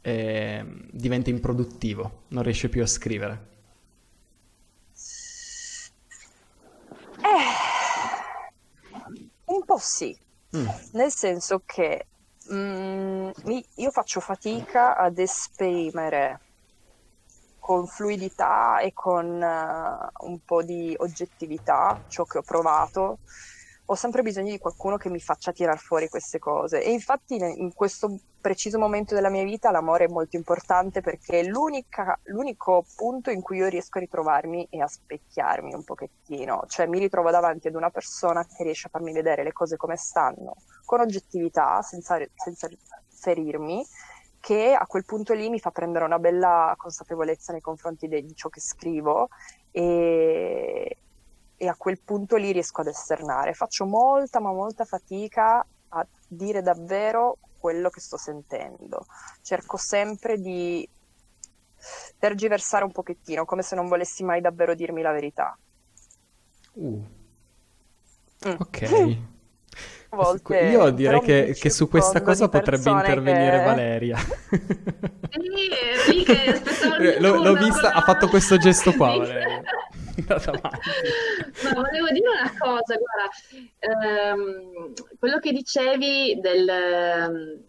eh, 0.00 0.64
diventa 0.90 1.30
improduttivo, 1.30 2.22
non 2.28 2.42
riesce 2.44 2.68
più 2.68 2.82
a 2.82 2.86
scrivere. 2.86 3.46
Eh 7.20 7.68
un 9.48 9.64
po' 9.64 9.78
sì, 9.98 10.16
mm. 10.56 10.68
nel 10.92 11.10
senso 11.10 11.62
che 11.66 12.06
mm, 12.52 13.30
io 13.74 13.90
faccio 13.90 14.20
fatica 14.20 14.96
ad 14.96 15.18
esprimere 15.18 16.40
con 17.58 17.84
fluidità 17.88 18.78
e 18.78 18.92
con 18.92 19.26
uh, 19.26 20.26
un 20.26 20.38
po' 20.44 20.62
di 20.62 20.94
oggettività 20.98 22.00
ciò 22.06 22.22
che 22.24 22.38
ho 22.38 22.42
provato 22.42 23.18
ho 23.90 23.94
sempre 23.94 24.20
bisogno 24.20 24.50
di 24.50 24.58
qualcuno 24.58 24.98
che 24.98 25.08
mi 25.08 25.18
faccia 25.18 25.50
tirar 25.50 25.78
fuori 25.78 26.08
queste 26.08 26.38
cose. 26.38 26.82
E 26.82 26.90
infatti 26.92 27.36
in 27.36 27.72
questo 27.72 28.18
preciso 28.38 28.78
momento 28.78 29.14
della 29.14 29.30
mia 29.30 29.44
vita 29.44 29.70
l'amore 29.70 30.04
è 30.04 30.08
molto 30.08 30.36
importante 30.36 31.00
perché 31.00 31.42
l'unico 31.44 32.84
punto 32.96 33.30
in 33.30 33.40
cui 33.40 33.56
io 33.58 33.68
riesco 33.68 33.96
a 33.96 34.02
ritrovarmi 34.02 34.68
e 34.70 34.82
a 34.82 34.86
specchiarmi 34.86 35.72
un 35.72 35.84
pochettino, 35.84 36.64
cioè 36.68 36.86
mi 36.86 36.98
ritrovo 36.98 37.30
davanti 37.30 37.68
ad 37.68 37.76
una 37.76 37.88
persona 37.88 38.44
che 38.44 38.62
riesce 38.62 38.88
a 38.88 38.90
farmi 38.90 39.12
vedere 39.12 39.42
le 39.42 39.52
cose 39.52 39.78
come 39.78 39.96
stanno, 39.96 40.56
con 40.84 41.00
oggettività, 41.00 41.80
senza, 41.80 42.18
senza 42.34 42.68
ferirmi, 43.08 43.82
che 44.38 44.74
a 44.74 44.86
quel 44.86 45.06
punto 45.06 45.32
lì 45.32 45.48
mi 45.48 45.58
fa 45.58 45.70
prendere 45.70 46.04
una 46.04 46.18
bella 46.18 46.74
consapevolezza 46.76 47.52
nei 47.52 47.62
confronti 47.62 48.06
di 48.06 48.34
ciò 48.34 48.50
che 48.50 48.60
scrivo. 48.60 49.28
E, 49.70 50.98
e 51.58 51.68
a 51.68 51.74
quel 51.76 52.00
punto 52.00 52.36
lì 52.36 52.52
riesco 52.52 52.80
ad 52.80 52.86
esternare. 52.86 53.52
Faccio 53.52 53.84
molta, 53.84 54.40
ma 54.40 54.52
molta 54.52 54.84
fatica 54.84 55.66
a 55.88 56.06
dire 56.26 56.62
davvero 56.62 57.36
quello 57.58 57.90
che 57.90 58.00
sto 58.00 58.16
sentendo. 58.16 59.04
Cerco 59.42 59.76
sempre 59.76 60.40
di 60.40 60.88
tergiversare 62.18 62.84
un 62.84 62.92
pochettino, 62.92 63.44
come 63.44 63.62
se 63.62 63.74
non 63.74 63.88
volessi 63.88 64.22
mai 64.22 64.40
davvero 64.40 64.74
dirmi 64.74 65.02
la 65.02 65.12
verità. 65.12 65.58
Uh. 66.74 67.04
Mm. 68.46 68.54
Ok. 68.58 69.16
volte... 70.10 70.58
Io 70.58 70.90
direi 70.90 71.20
che, 71.20 71.56
che 71.58 71.70
su 71.70 71.88
questa 71.88 72.22
cosa 72.22 72.48
potrebbe 72.48 72.90
intervenire 72.90 73.58
che... 73.58 73.64
Valeria. 73.64 74.18
Sì, 75.30 76.14
lì 76.14 76.24
che 76.24 76.62
Eh, 77.00 77.20
L'ho, 77.20 77.42
l'ho 77.42 77.52
vista, 77.54 77.92
ha 77.92 78.00
fatto 78.00 78.28
questo 78.28 78.56
gesto 78.56 78.92
qua, 78.92 79.16
Valeria. 79.16 79.62
Ma 81.62 81.72
volevo 81.74 82.08
dire 82.10 82.28
una 82.28 82.52
cosa, 82.58 82.96
guarda, 82.96 83.30
ehm, 83.78 84.92
quello 85.18 85.38
che 85.38 85.52
dicevi 85.52 86.38
del 86.40 87.66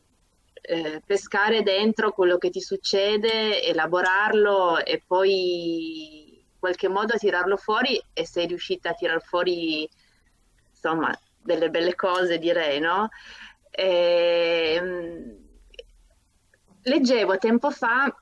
eh, 0.62 1.02
pescare 1.06 1.64
dentro 1.64 2.12
quello 2.12 2.38
che 2.38 2.50
ti 2.50 2.62
succede, 2.62 3.64
elaborarlo 3.64 4.84
e 4.84 5.02
poi 5.06 6.38
in 6.38 6.60
qualche 6.60 6.88
modo 6.88 7.16
tirarlo 7.18 7.58
fuori 7.58 8.02
e 8.14 8.26
sei 8.26 8.48
riuscita 8.48 8.90
a 8.90 8.94
tirar 8.94 9.22
fuori, 9.24 9.90
insomma, 10.70 11.18
delle 11.42 11.70
belle 11.70 11.96
cose, 11.96 12.38
direi, 12.38 12.80
no? 12.80 13.10
E, 13.72 14.82
leggevo 16.84 17.38
tempo 17.38 17.72
fa 17.72 18.14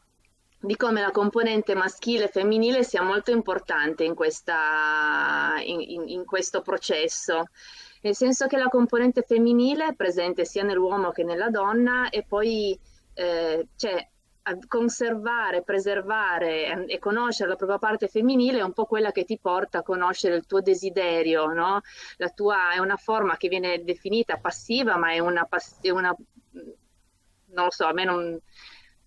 di 0.67 0.75
come 0.75 0.99
la 0.99 1.11
componente 1.11 1.73
maschile 1.75 2.25
e 2.25 2.27
femminile 2.27 2.83
sia 2.83 3.01
molto 3.01 3.31
importante 3.31 4.03
in, 4.03 4.13
questa, 4.13 5.53
in, 5.63 5.79
in, 5.79 6.09
in, 6.09 6.25
questo 6.25 6.61
processo, 6.61 7.45
nel 8.01 8.13
senso 8.13 8.47
che 8.47 8.57
la 8.57 8.67
componente 8.67 9.21
femminile 9.21 9.87
è 9.87 9.95
presente 9.95 10.43
sia 10.43 10.63
nell'uomo 10.63 11.11
che 11.11 11.23
nella 11.23 11.49
donna 11.49 12.09
e 12.09 12.25
poi 12.27 12.77
eh, 13.13 13.67
cioè, 13.77 14.09
conservare, 14.67 15.63
preservare 15.63 16.85
e 16.87 16.99
conoscere 16.99 17.49
la 17.49 17.55
propria 17.55 17.79
parte 17.79 18.09
femminile 18.09 18.59
è 18.59 18.63
un 18.63 18.73
po' 18.73 18.85
quella 18.85 19.13
che 19.13 19.23
ti 19.23 19.39
porta 19.39 19.79
a 19.79 19.83
conoscere 19.83 20.35
il 20.35 20.45
tuo 20.45 20.59
desiderio, 20.59 21.45
no? 21.45 21.79
La 22.17 22.29
tua 22.29 22.73
è 22.73 22.79
una 22.79 22.97
forma 22.97 23.37
che 23.37 23.47
viene 23.47 23.85
definita 23.85 24.35
passiva, 24.35 24.97
ma 24.97 25.13
è 25.13 25.19
una, 25.19 25.47
è 25.79 25.89
una 25.91 26.13
non 27.49 27.65
lo 27.65 27.71
so, 27.71 27.85
a 27.85 27.93
me 27.93 28.03
non 28.03 28.39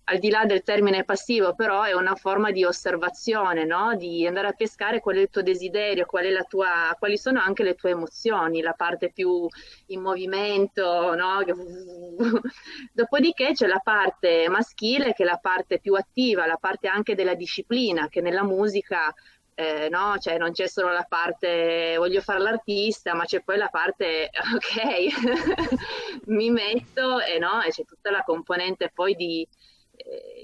al 0.05 0.17
di 0.19 0.29
là 0.29 0.45
del 0.45 0.63
termine 0.63 1.03
passivo, 1.03 1.53
però 1.53 1.83
è 1.83 1.93
una 1.93 2.15
forma 2.15 2.51
di 2.51 2.63
osservazione, 2.65 3.65
no? 3.65 3.95
di 3.95 4.25
andare 4.25 4.47
a 4.47 4.53
pescare 4.53 4.99
qual 4.99 5.17
è 5.17 5.19
il 5.19 5.29
tuo 5.29 5.41
desiderio, 5.41 6.05
qual 6.05 6.25
tua, 6.47 6.95
quali 6.97 7.17
sono 7.17 7.39
anche 7.39 7.63
le 7.63 7.75
tue 7.75 7.91
emozioni, 7.91 8.61
la 8.61 8.73
parte 8.73 9.11
più 9.11 9.47
in 9.87 10.01
movimento. 10.01 11.13
No? 11.15 11.43
Dopodiché 12.91 13.51
c'è 13.53 13.67
la 13.67 13.81
parte 13.83 14.49
maschile 14.49 15.13
che 15.13 15.23
è 15.23 15.25
la 15.25 15.39
parte 15.41 15.79
più 15.79 15.93
attiva, 15.93 16.45
la 16.45 16.57
parte 16.59 16.87
anche 16.87 17.15
della 17.15 17.35
disciplina, 17.35 18.07
che 18.09 18.21
nella 18.21 18.43
musica 18.43 19.13
eh, 19.53 19.89
no? 19.89 20.17
Cioè 20.17 20.37
non 20.37 20.51
c'è 20.51 20.67
solo 20.67 20.91
la 20.91 21.05
parte 21.07 21.95
voglio 21.97 22.21
fare 22.21 22.39
l'artista, 22.39 23.13
ma 23.13 23.25
c'è 23.25 23.41
poi 23.41 23.57
la 23.57 23.67
parte 23.67 24.29
ok, 24.55 26.25
mi 26.27 26.49
metto 26.49 27.19
e, 27.19 27.37
no? 27.37 27.61
e 27.61 27.69
c'è 27.69 27.85
tutta 27.85 28.09
la 28.11 28.23
componente 28.23 28.91
poi 28.93 29.13
di, 29.15 29.47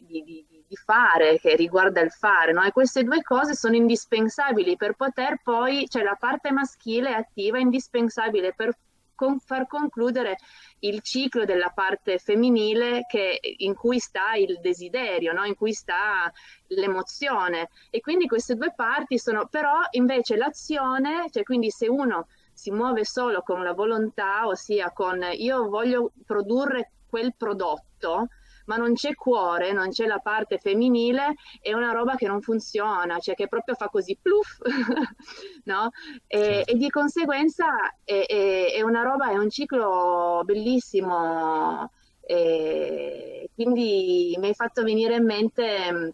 di, 0.03 0.23
di, 0.23 0.45
di, 0.67 0.75
fare, 0.75 1.39
che 1.39 1.55
riguarda 1.55 2.01
il 2.01 2.11
fare, 2.11 2.51
no? 2.51 2.63
E 2.63 2.71
queste 2.71 3.03
due 3.03 3.21
cose 3.21 3.55
sono 3.55 3.75
indispensabili 3.75 4.75
per 4.75 4.93
poter 4.93 5.39
poi, 5.43 5.87
cioè 5.89 6.03
la 6.03 6.17
parte 6.19 6.51
maschile 6.51 7.13
attiva 7.13 7.57
è 7.57 7.61
indispensabile 7.61 8.53
per 8.53 8.77
con, 9.17 9.39
far 9.39 9.67
concludere 9.67 10.37
il 10.79 11.01
ciclo 11.01 11.43
della 11.43 11.71
parte 11.73 12.19
femminile 12.19 13.05
che, 13.09 13.39
in 13.57 13.73
cui 13.73 13.99
sta 13.99 14.35
il 14.35 14.59
desiderio, 14.61 15.33
no? 15.33 15.43
in 15.43 15.55
cui 15.55 15.73
sta 15.73 16.31
l'emozione. 16.67 17.69
E 17.89 17.99
quindi 17.99 18.27
queste 18.27 18.55
due 18.55 18.71
parti 18.73 19.17
sono, 19.17 19.47
però 19.47 19.79
invece 19.91 20.37
l'azione, 20.37 21.25
cioè 21.31 21.43
quindi 21.43 21.71
se 21.71 21.89
uno 21.89 22.27
si 22.53 22.71
muove 22.71 23.03
solo 23.03 23.41
con 23.41 23.63
la 23.63 23.73
volontà, 23.73 24.47
ossia 24.47 24.91
con 24.91 25.25
io 25.33 25.67
voglio 25.67 26.11
produrre 26.25 26.91
quel 27.09 27.33
prodotto, 27.35 28.27
ma 28.67 28.77
non 28.77 28.93
c'è 28.93 29.15
cuore, 29.15 29.71
non 29.73 29.89
c'è 29.89 30.05
la 30.05 30.19
parte 30.19 30.57
femminile, 30.57 31.35
è 31.59 31.73
una 31.73 31.91
roba 31.91 32.15
che 32.15 32.27
non 32.27 32.41
funziona, 32.41 33.19
cioè 33.19 33.35
che 33.35 33.47
proprio 33.47 33.75
fa 33.75 33.87
così 33.89 34.17
pluff, 34.21 34.59
no? 35.65 35.89
E, 36.27 36.37
certo. 36.37 36.71
e, 36.71 36.75
di 36.75 36.89
conseguenza 36.89 37.65
è, 38.03 38.25
è, 38.25 38.73
è, 38.73 38.81
una 38.81 39.01
roba, 39.01 39.29
è 39.29 39.37
un 39.37 39.49
ciclo 39.49 40.41
bellissimo. 40.45 41.91
E 42.29 43.49
quindi 43.55 44.35
mi 44.37 44.47
hai 44.47 44.53
fatto 44.53 44.83
venire 44.83 45.15
in 45.15 45.23
mente 45.23 46.13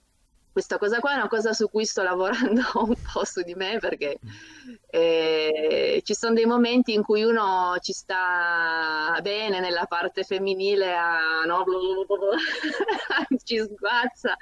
questa 0.53 0.77
cosa 0.77 0.99
qua 0.99 1.13
è 1.13 1.15
una 1.15 1.27
cosa 1.27 1.51
su 1.51 1.67
cui 1.69 1.83
sto 1.83 2.03
lavorando 2.03 2.61
un 2.85 2.95
po' 3.11 3.25
su 3.25 3.41
di 3.41 3.55
me 3.55 3.79
perché 3.79 4.19
eh, 4.91 5.99
ci 6.05 6.13
sono 6.13 6.35
dei 6.35 6.45
momenti 6.45 6.93
in 6.93 7.01
cui 7.01 7.23
uno 7.23 7.75
ci 7.81 7.91
sta 7.91 9.17
bene 9.21 9.59
nella 9.59 9.85
parte 9.85 10.23
femminile, 10.23 10.95
a, 10.95 11.43
no, 11.45 11.65
ci 13.43 13.57
sguazza 13.57 14.37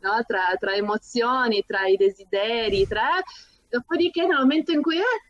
no? 0.00 0.24
tra, 0.26 0.56
tra, 0.58 0.74
emozioni, 0.74 1.62
tra 1.66 1.86
i 1.86 1.96
desideri, 1.96 2.86
tra... 2.86 3.22
dopodiché 3.68 4.26
nel 4.26 4.38
momento 4.38 4.72
in 4.72 4.80
cui 4.80 4.96
eh, 4.96 5.29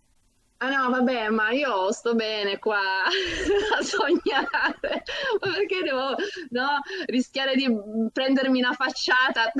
Ah 0.62 0.68
no, 0.68 0.90
vabbè, 0.90 1.31
ma 1.31 1.53
io 1.53 1.90
sto 1.90 2.14
bene 2.14 2.59
qua 2.59 2.81
a 3.09 3.83
sognare, 3.83 5.03
ma 5.40 5.53
perché 5.55 5.83
devo 5.83 6.14
no, 6.51 6.81
rischiare 7.07 7.55
di 7.55 7.66
prendermi 8.12 8.59
una 8.59 8.73
facciata? 8.73 9.51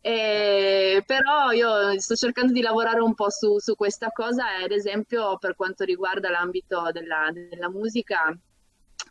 E, 0.00 1.02
però 1.04 1.50
io 1.50 1.98
sto 2.00 2.14
cercando 2.14 2.52
di 2.52 2.62
lavorare 2.62 3.00
un 3.00 3.14
po' 3.14 3.30
su, 3.30 3.58
su 3.58 3.74
questa 3.74 4.10
cosa, 4.10 4.44
ad 4.62 4.70
esempio 4.70 5.36
per 5.38 5.54
quanto 5.54 5.84
riguarda 5.84 6.30
l'ambito 6.30 6.88
della, 6.92 7.30
della 7.32 7.68
musica, 7.68 8.34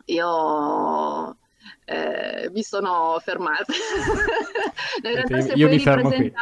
io 0.06 1.38
eh, 1.86 2.50
mi 2.52 2.64
sono 2.64 3.20
fermata. 3.22 3.66
In 5.04 5.14
realtà, 5.14 5.42
se 5.42 5.54
io 5.54 5.68
mi 5.68 5.80
fermo 5.80 6.10
qui 6.10 6.34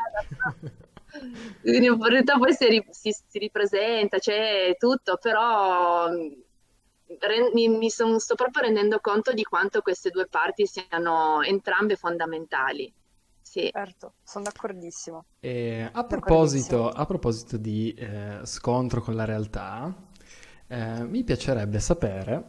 in 1.63 2.03
realtà 2.03 2.37
poi 2.37 2.53
si, 2.53 2.83
si, 2.89 3.11
si 3.11 3.39
ripresenta, 3.39 4.17
c'è 4.17 4.75
tutto, 4.77 5.17
però 5.21 6.07
re, 6.07 7.51
mi, 7.53 7.67
mi 7.67 7.89
son, 7.89 8.19
sto 8.19 8.35
proprio 8.35 8.63
rendendo 8.63 8.99
conto 8.99 9.33
di 9.33 9.43
quanto 9.43 9.81
queste 9.81 10.09
due 10.09 10.27
parti 10.27 10.65
siano 10.65 11.41
entrambe 11.41 11.95
fondamentali. 11.95 12.91
Sì. 13.41 13.69
Certo, 13.71 14.15
sono 14.23 14.43
d'accordissimo. 14.45 15.25
E 15.39 15.89
a, 15.91 16.03
proposito, 16.03 16.89
a 16.89 17.05
proposito 17.05 17.57
di 17.57 17.93
eh, 17.93 18.39
scontro 18.43 19.01
con 19.01 19.15
la 19.15 19.23
realtà, 19.23 19.93
eh, 20.67 21.03
mi 21.03 21.23
piacerebbe 21.23 21.79
sapere 21.79 22.43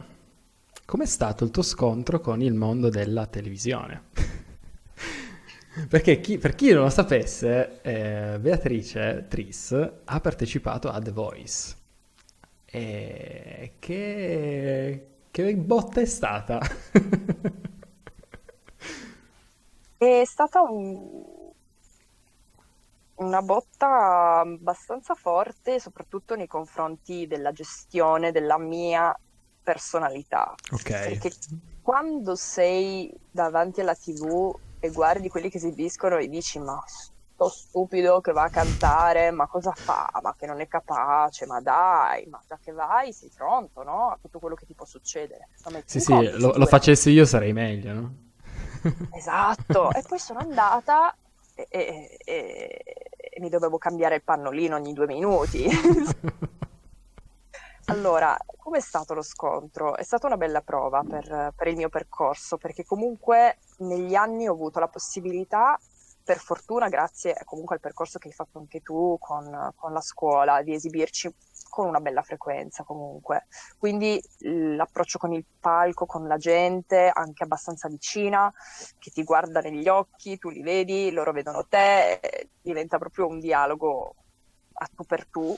com'è 0.87 1.07
stato 1.07 1.45
il 1.45 1.51
tuo 1.51 1.63
scontro 1.63 2.21
con 2.21 2.41
il 2.41 2.55
mondo 2.55 2.89
della 2.89 3.27
televisione. 3.27 4.05
Perché 5.89 6.21
chi, 6.21 6.39
per 6.39 6.55
chi 6.55 6.73
non 6.73 6.85
lo 6.85 6.91
sapesse, 6.91 7.81
eh, 7.83 8.39
Beatrice 8.41 9.27
Tris 9.29 9.73
ha 10.05 10.21
partecipato 10.21 10.89
a 10.89 10.99
The 11.01 11.13
Voice. 11.13 11.77
E 12.65 13.75
che, 13.79 15.07
che 15.31 15.57
botta 15.57 16.01
è 16.01 16.07
stata? 16.07 16.61
è 19.99 20.23
stata 20.25 20.63
un, 20.63 21.25
una 23.17 23.43
botta 23.43 24.41
abbastanza 24.41 25.15
forte, 25.15 25.79
soprattutto 25.79 26.37
nei 26.37 26.47
confronti 26.47 27.27
della 27.27 27.53
gestione 27.53 28.33
della 28.33 28.59
mia 28.59 29.15
personalità. 29.63 30.55
Ok. 30.71 30.91
Perché 30.91 31.33
quando 31.83 32.35
sei 32.35 33.13
davanti 33.31 33.81
alla 33.83 33.95
TV 33.95 34.59
e 34.87 34.91
guardi 34.91 35.29
quelli 35.29 35.51
che 35.51 35.59
esibiscono 35.59 36.17
e 36.17 36.29
dici 36.29 36.59
ma 36.59 36.83
sto 36.87 37.49
stupido 37.49 38.21
che 38.21 38.33
va 38.33 38.45
a 38.45 38.49
cantare, 38.49 39.31
ma 39.31 39.47
cosa 39.47 39.73
fa? 39.73 40.11
Ma 40.23 40.35
che 40.39 40.47
non 40.47 40.61
è 40.61 40.67
capace, 40.67 41.45
ma 41.45 41.61
dai, 41.61 42.27
ma 42.27 42.41
già 42.49 42.59
che 42.63 42.73
vai 42.73 43.13
sei 43.13 43.31
pronto, 43.35 43.83
no? 43.83 44.09
A 44.09 44.19
tutto 44.21 44.39
quello 44.39 44.55
che 44.55 44.65
ti 44.65 44.75
può 44.75 44.87
succedere. 44.87 45.49
Sì, 45.85 46.01
sì, 46.01 46.15
lo, 46.39 46.53
lo 46.57 46.67
facessi 46.67 47.11
io 47.11 47.27
sarei 47.27 47.53
meglio, 47.53 47.93
no? 47.93 48.15
esatto, 49.13 49.93
e 49.93 50.03
poi 50.07 50.19
sono 50.19 50.39
andata 50.39 51.15
e, 51.55 51.67
e, 51.69 52.19
e, 52.25 52.85
e 53.19 53.41
mi 53.41 53.49
dovevo 53.49 53.77
cambiare 53.79 54.15
il 54.15 54.23
pannolino 54.23 54.77
ogni 54.77 54.95
due 54.95 55.07
minuti. 55.07 55.69
Allora, 57.89 58.37
com'è 58.57 58.81
stato 58.81 59.15
lo 59.15 59.23
scontro? 59.23 59.97
È 59.97 60.03
stata 60.03 60.27
una 60.27 60.37
bella 60.37 60.61
prova 60.61 61.05
per, 61.09 61.53
per, 61.55 61.69
il 61.69 61.77
mio 61.77 61.89
percorso, 61.89 62.57
perché 62.57 62.85
comunque 62.85 63.59
negli 63.79 64.15
anni 64.15 64.49
ho 64.49 64.53
avuto 64.53 64.79
la 64.81 64.89
possibilità, 64.89 65.79
per 66.27 66.39
fortuna, 66.39 66.89
grazie 66.89 67.41
comunque 67.45 67.77
al 67.77 67.81
percorso 67.81 68.19
che 68.19 68.27
hai 68.29 68.35
fatto 68.35 68.59
anche 68.59 68.81
tu 68.81 69.17
con, 69.21 69.73
con 69.77 69.93
la 69.93 70.01
scuola, 70.01 70.61
di 70.63 70.75
esibirci 70.75 71.33
con 71.71 71.87
una 71.87 72.01
bella 72.01 72.23
frequenza 72.23 72.83
comunque. 72.83 73.47
Quindi 73.79 74.21
l'approccio 74.41 75.19
con 75.19 75.33
il 75.33 75.45
palco, 75.61 76.05
con 76.05 76.27
la 76.27 76.37
gente, 76.37 77.11
anche 77.13 77.45
abbastanza 77.45 77.87
vicina, 77.87 78.53
che 78.99 79.11
ti 79.11 79.23
guarda 79.23 79.61
negli 79.61 79.87
occhi, 79.87 80.37
tu 80.39 80.49
li 80.49 80.63
vedi, 80.63 81.13
loro 81.13 81.31
vedono 81.31 81.65
te, 81.69 82.49
diventa 82.61 82.99
proprio 82.99 83.29
un 83.29 83.39
dialogo 83.39 84.15
a 84.73 84.89
tu 84.95 85.05
per 85.05 85.27
tu. 85.27 85.57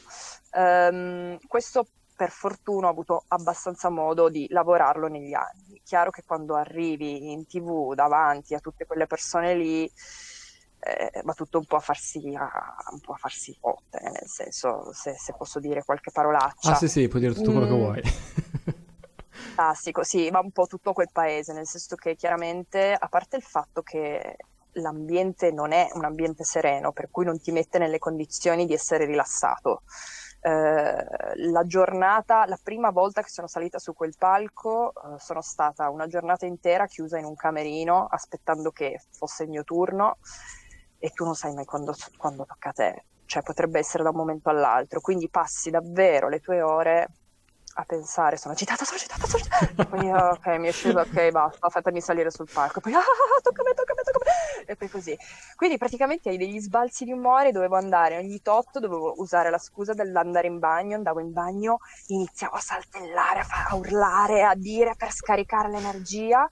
Um, 0.52 1.38
questo 1.46 1.86
per 2.18 2.30
fortuna 2.30 2.88
ho 2.88 2.90
avuto 2.90 3.22
abbastanza 3.28 3.90
modo 3.90 4.28
di 4.28 4.48
lavorarlo 4.50 5.06
negli 5.06 5.34
anni. 5.34 5.80
Chiaro 5.84 6.10
che 6.10 6.24
quando 6.26 6.56
arrivi 6.56 7.30
in 7.30 7.46
tv 7.46 7.94
davanti 7.94 8.54
a 8.54 8.58
tutte 8.58 8.86
quelle 8.86 9.06
persone 9.06 9.54
lì, 9.54 9.88
eh, 10.80 11.22
va 11.22 11.32
tutto 11.34 11.58
un 11.58 11.64
po' 11.64 11.76
a 11.76 11.78
farsi, 11.78 12.34
a, 12.34 12.74
un 12.90 12.98
po' 12.98 13.12
a 13.12 13.16
farsi 13.18 13.56
botte, 13.60 14.00
nel 14.02 14.26
senso, 14.26 14.92
se, 14.92 15.14
se, 15.16 15.32
posso 15.38 15.60
dire 15.60 15.84
qualche 15.84 16.10
parolaccia. 16.10 16.72
Ah 16.72 16.74
sì 16.74 16.88
sì, 16.88 17.06
puoi 17.06 17.20
dire 17.20 17.34
tutto 17.34 17.52
quello 17.52 17.66
mm. 17.66 17.70
che 17.70 17.76
vuoi. 17.76 18.02
Fantastico, 19.54 20.02
sì, 20.02 20.28
va 20.28 20.40
un 20.40 20.50
po' 20.50 20.66
tutto 20.66 20.92
quel 20.92 21.10
paese, 21.12 21.52
nel 21.52 21.68
senso 21.68 21.94
che 21.94 22.16
chiaramente, 22.16 22.96
a 22.98 23.06
parte 23.06 23.36
il 23.36 23.44
fatto 23.44 23.82
che 23.82 24.38
l'ambiente 24.72 25.52
non 25.52 25.70
è 25.70 25.88
un 25.92 26.04
ambiente 26.04 26.42
sereno, 26.42 26.90
per 26.90 27.10
cui 27.12 27.24
non 27.24 27.40
ti 27.40 27.52
mette 27.52 27.78
nelle 27.78 28.00
condizioni 28.00 28.66
di 28.66 28.72
essere 28.72 29.04
rilassato. 29.04 29.82
Eh, 30.40 31.04
la 31.50 31.66
giornata, 31.66 32.46
la 32.46 32.58
prima 32.62 32.90
volta 32.90 33.22
che 33.22 33.28
sono 33.28 33.48
salita 33.48 33.78
su 33.78 33.92
quel 33.92 34.14
palco, 34.16 34.92
eh, 34.92 35.18
sono 35.18 35.40
stata 35.42 35.90
una 35.90 36.06
giornata 36.06 36.46
intera 36.46 36.86
chiusa 36.86 37.18
in 37.18 37.24
un 37.24 37.34
camerino 37.34 38.06
aspettando 38.08 38.70
che 38.70 39.00
fosse 39.10 39.42
il 39.42 39.48
mio 39.48 39.64
turno 39.64 40.18
e 40.98 41.10
tu 41.10 41.24
non 41.24 41.34
sai 41.34 41.54
mai 41.54 41.64
quando, 41.64 41.94
quando 42.16 42.44
tocca 42.44 42.68
a 42.70 42.72
te, 42.72 43.04
cioè 43.24 43.42
potrebbe 43.42 43.78
essere 43.78 44.02
da 44.04 44.10
un 44.10 44.16
momento 44.16 44.48
all'altro, 44.48 45.00
quindi 45.00 45.28
passi 45.28 45.70
davvero 45.70 46.28
le 46.28 46.40
tue 46.40 46.62
ore 46.62 47.08
a 47.74 47.84
pensare, 47.84 48.36
sono 48.36 48.54
agitata, 48.54 48.84
sono 48.84 48.96
agitata, 48.96 49.26
sono 49.26 49.42
agitata. 49.42 49.84
poi 49.84 50.10
ok, 50.10 50.46
mi 50.58 50.68
è 50.68 50.72
sceso, 50.72 50.98
ok, 50.98 51.30
basta, 51.30 51.68
fatemi 51.68 52.00
salire 52.00 52.30
sul 52.30 52.48
palco. 52.52 52.80
poi 52.80 52.92
ah, 52.94 53.00
tocca 53.42 53.62
a 53.62 53.64
me, 53.64 53.74
tocca 53.74 53.92
a 53.92 53.94
me, 53.94 54.02
tocca 54.02 54.18
a 54.18 54.57
me. 54.57 54.57
E 54.70 54.76
poi 54.76 54.88
così. 54.90 55.16
Quindi 55.56 55.78
praticamente 55.78 56.28
hai 56.28 56.36
degli 56.36 56.60
sbalzi 56.60 57.04
di 57.04 57.12
umore, 57.12 57.52
dovevo 57.52 57.76
andare 57.76 58.18
ogni 58.18 58.40
tot, 58.42 58.78
dovevo 58.78 59.14
usare 59.16 59.48
la 59.48 59.56
scusa 59.56 59.94
dell'andare 59.94 60.46
in 60.46 60.58
bagno, 60.58 60.94
andavo 60.94 61.20
in 61.20 61.32
bagno, 61.32 61.78
iniziavo 62.08 62.54
a 62.54 62.60
saltellare, 62.60 63.40
a, 63.40 63.42
fa- 63.44 63.64
a 63.70 63.76
urlare, 63.76 64.42
a 64.44 64.54
dire 64.54 64.94
per 64.94 65.10
scaricare 65.10 65.70
l'energia. 65.70 66.46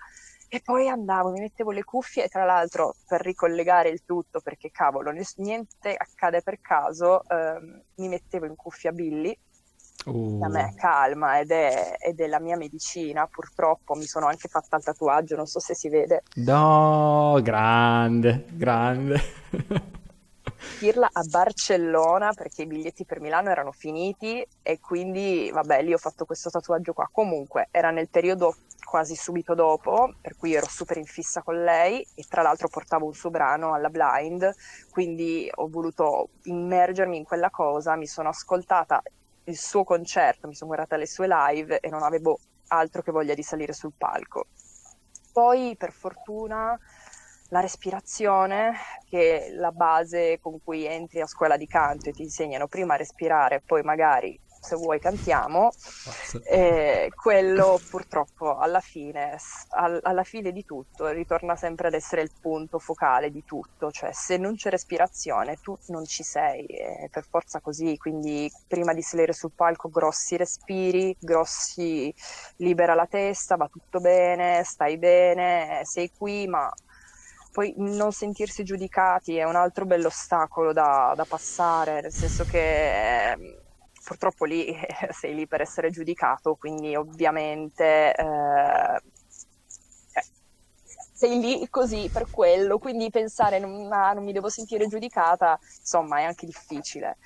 E 0.49 0.61
poi 0.63 0.89
andavo, 0.89 1.31
mi 1.31 1.41
mettevo 1.41 1.73
le 1.73 1.85
cuffie 1.85 2.25
e 2.25 2.29
tra 2.29 2.45
l'altro 2.45 2.95
per 3.05 3.21
ricollegare 3.21 3.91
il 3.91 4.03
tutto, 4.05 4.41
perché 4.41 4.71
cavolo, 4.71 5.13
niente 5.37 5.95
accade 5.95 6.41
per 6.41 6.61
caso, 6.61 7.23
ehm, 7.29 7.83
mi 7.97 8.09
mettevo 8.09 8.47
in 8.47 8.55
cuffia 8.57 8.93
Billy 8.93 9.37
Uh. 10.07 10.41
A 10.41 10.49
me 10.49 10.73
calma 10.77 11.41
ed 11.41 11.51
è, 11.51 11.97
ed 11.99 12.21
è, 12.21 12.27
la 12.29 12.39
mia 12.39 12.57
medicina. 12.57 13.27
Purtroppo 13.27 13.95
mi 13.95 14.05
sono 14.05 14.27
anche 14.27 14.49
fatta 14.49 14.77
il 14.77 14.85
tatuaggio, 14.85 15.37
non 15.37 15.47
so 15.47 15.59
se 15.59 15.75
si 15.75 15.89
vede. 15.89 16.23
No, 16.37 17.39
grande, 17.43 18.45
grande. 18.53 19.21
Pirla 20.79 21.09
a 21.13 21.23
Barcellona 21.23 22.33
perché 22.35 22.63
i 22.63 22.67
biglietti 22.67 23.05
per 23.05 23.21
Milano 23.21 23.51
erano 23.51 23.73
finiti 23.73 24.47
e 24.63 24.79
quindi 24.79 25.51
vabbè 25.53 25.83
lì 25.83 25.93
ho 25.93 25.99
fatto 25.99 26.25
questo 26.25 26.51
tatuaggio 26.51 26.93
qua. 26.93 27.09
Comunque 27.11 27.69
era 27.71 27.91
nel 27.91 28.09
periodo 28.09 28.55
quasi 28.85 29.17
subito 29.17 29.55
dopo, 29.55 30.15
per 30.21 30.37
cui 30.37 30.55
ero 30.55 30.67
super 30.69 30.97
in 30.99 31.05
fissa 31.05 31.43
con 31.43 31.63
lei 31.65 32.07
e 32.15 32.25
tra 32.29 32.43
l'altro 32.43 32.69
portavo 32.69 33.07
un 33.07 33.15
suo 33.15 33.31
brano 33.31 33.75
alla 33.75 33.89
blind, 33.89 34.55
quindi 34.91 35.51
ho 35.53 35.69
voluto 35.69 36.29
immergermi 36.45 37.17
in 37.17 37.25
quella 37.25 37.51
cosa, 37.51 37.97
mi 37.97 38.07
sono 38.07 38.29
ascoltata 38.29 39.03
il 39.47 39.57
suo 39.57 39.85
concerto, 39.85 40.49
mi 40.49 40.55
sono 40.55 40.71
guardata 40.71 40.97
le 40.97 41.07
sue 41.07 41.27
live 41.29 41.81
e 41.81 41.89
non 41.89 42.03
avevo 42.03 42.39
altro 42.69 43.03
che 43.03 43.13
voglia 43.13 43.35
di 43.35 43.43
salire 43.43 43.73
sul 43.73 43.93
palco. 43.97 44.47
Poi, 45.33 45.77
per 45.77 45.93
fortuna, 45.93 46.79
la 47.51 47.61
respirazione, 47.61 48.75
che 49.09 49.47
è 49.47 49.51
la 49.51 49.71
base 49.71 50.39
con 50.41 50.61
cui 50.63 50.85
entri 50.85 51.21
a 51.21 51.27
scuola 51.27 51.57
di 51.57 51.67
canto 51.67 52.09
e 52.09 52.13
ti 52.13 52.23
insegnano 52.23 52.67
prima 52.67 52.95
a 52.95 52.97
respirare, 52.97 53.63
poi 53.65 53.83
magari 53.83 54.39
se 54.67 54.75
vuoi 54.77 54.99
cantiamo, 54.99 55.71
e 56.45 57.11
quello 57.15 57.79
purtroppo 57.89 58.57
alla 58.59 58.81
fine, 58.81 59.39
al, 59.71 60.01
alla 60.03 60.25
fine 60.25 60.51
di 60.51 60.65
tutto 60.65 61.07
ritorna 61.09 61.55
sempre 61.55 61.89
ad 61.89 61.95
essere 61.95 62.23
il 62.23 62.33
punto 62.41 62.79
focale 62.79 63.31
di 63.31 63.45
tutto, 63.45 63.91
cioè 63.91 64.11
se 64.13 64.37
non 64.37 64.57
c'è 64.57 64.71
respirazione 64.71 65.59
tu 65.63 65.77
non 65.87 66.05
ci 66.05 66.25
sei, 66.25 66.67
è 66.67 67.09
per 67.11 67.25
forza 67.29 67.61
così, 67.61 67.97
quindi 67.97 68.51
prima 68.67 68.93
di 68.93 69.03
salire 69.03 69.33
sul 69.33 69.53
palco 69.55 69.89
grossi 69.89 70.37
respiri, 70.37 71.17
grossi 71.19 72.13
libera 72.57 72.95
la 72.95 73.07
testa, 73.07 73.57
va 73.57 73.69
tutto 73.69 74.01
bene, 74.01 74.65
stai 74.65 74.99
bene, 74.99 75.83
sei 75.85 76.11
qui, 76.17 76.47
ma 76.49 76.69
poi 77.53 77.73
non 77.79 78.13
sentirsi 78.13 78.65
giudicati 78.65 79.37
è 79.37 79.45
un 79.45 79.57
altro 79.57 79.87
bello 79.87 80.09
ostacolo 80.09 80.75
da, 80.75 81.15
da 81.17 81.25
passare, 81.25 82.03
nel 82.03 82.13
senso 82.13 82.45
che 82.45 83.65
purtroppo 84.07 84.45
lì 84.45 84.73
sei 85.11 85.35
lì 85.35 85.49
per 85.49 85.61
essere 85.61 85.91
giudicato, 85.91 86.55
quindi 86.55 86.95
ovviamente 86.95 88.15
eh, 88.15 88.95
eh, 90.15 90.25
sei 91.13 91.41
lì 91.41 91.69
così 91.69 92.09
per 92.13 92.31
quello, 92.31 92.79
quindi 92.79 93.11
pensare 93.11 93.59
non, 93.59 93.93
ah, 93.93 94.13
non 94.13 94.23
mi 94.23 94.33
devo 94.33 94.49
sentire 94.49 94.87
giudicata, 94.87 95.59
insomma 95.81 96.21
è 96.21 96.23
anche 96.23 96.47
difficile 96.47 97.17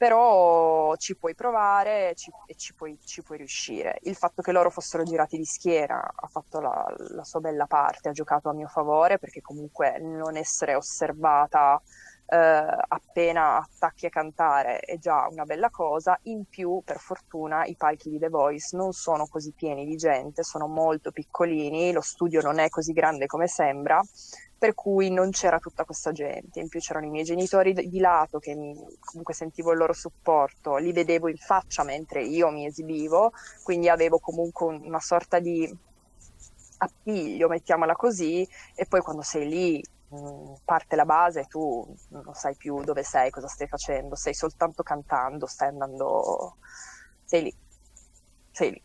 però 0.00 0.96
ci 0.96 1.14
puoi 1.14 1.34
provare 1.34 2.14
ci, 2.14 2.30
e 2.46 2.54
ci 2.54 2.72
puoi, 2.72 2.98
ci 3.04 3.22
puoi, 3.22 3.36
riuscire. 3.36 3.98
Il 4.04 4.16
fatto 4.16 4.40
che 4.40 4.50
loro 4.50 4.70
fossero 4.70 5.02
girati 5.02 5.36
di 5.36 5.44
schiera 5.44 6.00
ha 6.00 6.26
fatto 6.26 6.58
la, 6.58 6.86
la, 7.10 7.22
sua 7.22 7.40
bella 7.40 7.66
parte, 7.66 8.08
ha 8.08 8.12
giocato 8.12 8.48
a 8.48 8.54
mio 8.54 8.66
favore 8.66 9.18
perché 9.18 9.42
comunque 9.42 9.98
non 10.00 10.38
essere 10.38 10.74
osservata 10.74 11.78
eh, 11.78 12.19
appena 12.32 13.56
attacchi 13.56 14.06
a 14.06 14.10
cantare 14.10 14.78
è 14.78 14.98
già 14.98 15.26
una 15.28 15.44
bella 15.44 15.68
cosa. 15.70 16.18
In 16.24 16.44
più, 16.48 16.80
per 16.84 16.98
fortuna, 16.98 17.64
i 17.64 17.74
palchi 17.76 18.10
di 18.10 18.18
The 18.18 18.28
Voice 18.28 18.76
non 18.76 18.92
sono 18.92 19.26
così 19.26 19.52
pieni 19.52 19.84
di 19.84 19.96
gente, 19.96 20.44
sono 20.44 20.68
molto 20.68 21.10
piccolini, 21.10 21.92
lo 21.92 22.00
studio 22.00 22.40
non 22.40 22.58
è 22.60 22.68
così 22.68 22.92
grande 22.92 23.26
come 23.26 23.48
sembra, 23.48 24.00
per 24.56 24.74
cui 24.74 25.10
non 25.10 25.30
c'era 25.30 25.58
tutta 25.58 25.84
questa 25.84 26.12
gente. 26.12 26.60
In 26.60 26.68
più 26.68 26.78
c'erano 26.78 27.06
i 27.06 27.10
miei 27.10 27.24
genitori 27.24 27.72
di 27.72 27.98
lato 27.98 28.38
che 28.38 28.54
mi, 28.54 28.76
comunque 29.00 29.34
sentivo 29.34 29.72
il 29.72 29.78
loro 29.78 29.92
supporto, 29.92 30.76
li 30.76 30.92
vedevo 30.92 31.28
in 31.28 31.36
faccia 31.36 31.82
mentre 31.82 32.22
io 32.22 32.50
mi 32.50 32.66
esibivo, 32.66 33.32
quindi 33.64 33.88
avevo 33.88 34.18
comunque 34.20 34.66
una 34.66 35.00
sorta 35.00 35.40
di 35.40 35.68
appiglio, 36.78 37.48
mettiamola 37.48 37.94
così, 37.94 38.46
e 38.74 38.86
poi 38.86 39.00
quando 39.00 39.22
sei 39.22 39.48
lì 39.48 39.82
parte 40.64 40.96
la 40.96 41.04
base, 41.04 41.46
tu 41.48 41.94
non 42.08 42.34
sai 42.34 42.56
più 42.56 42.82
dove 42.82 43.02
sei, 43.02 43.30
cosa 43.30 43.46
stai 43.46 43.68
facendo, 43.68 44.16
stai 44.16 44.34
soltanto 44.34 44.82
cantando, 44.82 45.46
stai 45.46 45.68
andando, 45.68 46.56
sei 47.24 47.42
lì, 47.44 47.54
sei 48.50 48.70
lì. 48.72 48.82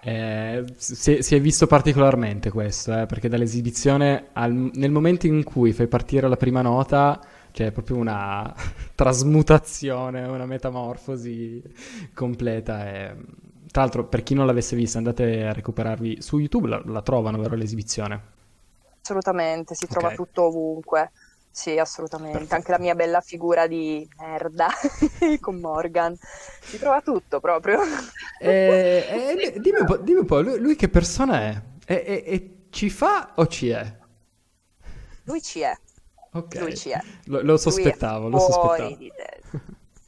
Eh, 0.00 0.64
si, 0.76 1.22
si, 1.22 1.34
è 1.34 1.40
visto 1.40 1.66
particolarmente 1.66 2.50
questo, 2.50 2.98
eh, 3.00 3.06
perché 3.06 3.28
dall'esibizione 3.28 4.28
al, 4.32 4.52
nel 4.52 4.90
momento 4.90 5.26
in 5.26 5.42
cui 5.44 5.72
fai 5.72 5.86
partire 5.86 6.28
la 6.28 6.36
prima 6.36 6.62
nota 6.62 7.20
c'è 7.52 7.72
proprio 7.72 7.96
una 7.96 8.52
trasmutazione, 8.94 10.24
una 10.24 10.46
metamorfosi 10.46 11.62
completa. 12.14 12.88
E, 12.88 13.16
tra 13.70 13.82
l'altro, 13.82 14.06
per 14.06 14.22
chi 14.22 14.34
non 14.34 14.46
l'avesse 14.46 14.76
vista, 14.76 14.98
andate 14.98 15.44
a 15.44 15.52
recuperarvi 15.52 16.20
su 16.22 16.38
YouTube, 16.38 16.68
la, 16.68 16.82
la 16.84 17.02
trovano, 17.02 17.38
vero, 17.38 17.54
l'esibizione? 17.54 18.36
Assolutamente, 19.08 19.74
si 19.74 19.86
trova 19.86 20.14
tutto 20.14 20.44
ovunque. 20.44 21.12
Sì, 21.50 21.78
assolutamente. 21.78 22.38
Perfetto. 22.38 22.54
Anche 22.54 22.70
la 22.70 22.78
mia 22.78 22.94
bella 22.94 23.20
figura 23.20 23.66
di 23.66 24.06
merda 24.18 24.68
con 25.40 25.56
Morgan. 25.56 26.16
Si 26.60 26.78
trova 26.78 27.00
tutto 27.00 27.40
proprio. 27.40 27.80
Eh, 28.38 29.32
eh, 29.42 29.60
dimmi, 29.60 29.80
un 29.80 29.86
po', 29.86 29.96
dimmi 29.96 30.20
un 30.20 30.26
po', 30.26 30.40
lui, 30.40 30.58
lui 30.58 30.76
che 30.76 30.88
persona 30.88 31.40
è? 31.40 31.62
E, 31.86 31.94
e, 31.94 32.24
e, 32.26 32.56
ci 32.70 32.90
fa 32.90 33.32
o 33.36 33.46
ci 33.46 33.70
è? 33.70 33.96
Lui 35.24 35.42
ci 35.42 35.60
è. 35.60 35.74
Ok. 36.32 36.54
Lui 36.56 36.76
ci 36.76 36.90
è. 36.90 37.00
Lo, 37.24 37.40
lo 37.42 37.56
sospettavo, 37.56 38.28
lo 38.28 38.38
sospettavo. 38.38 38.96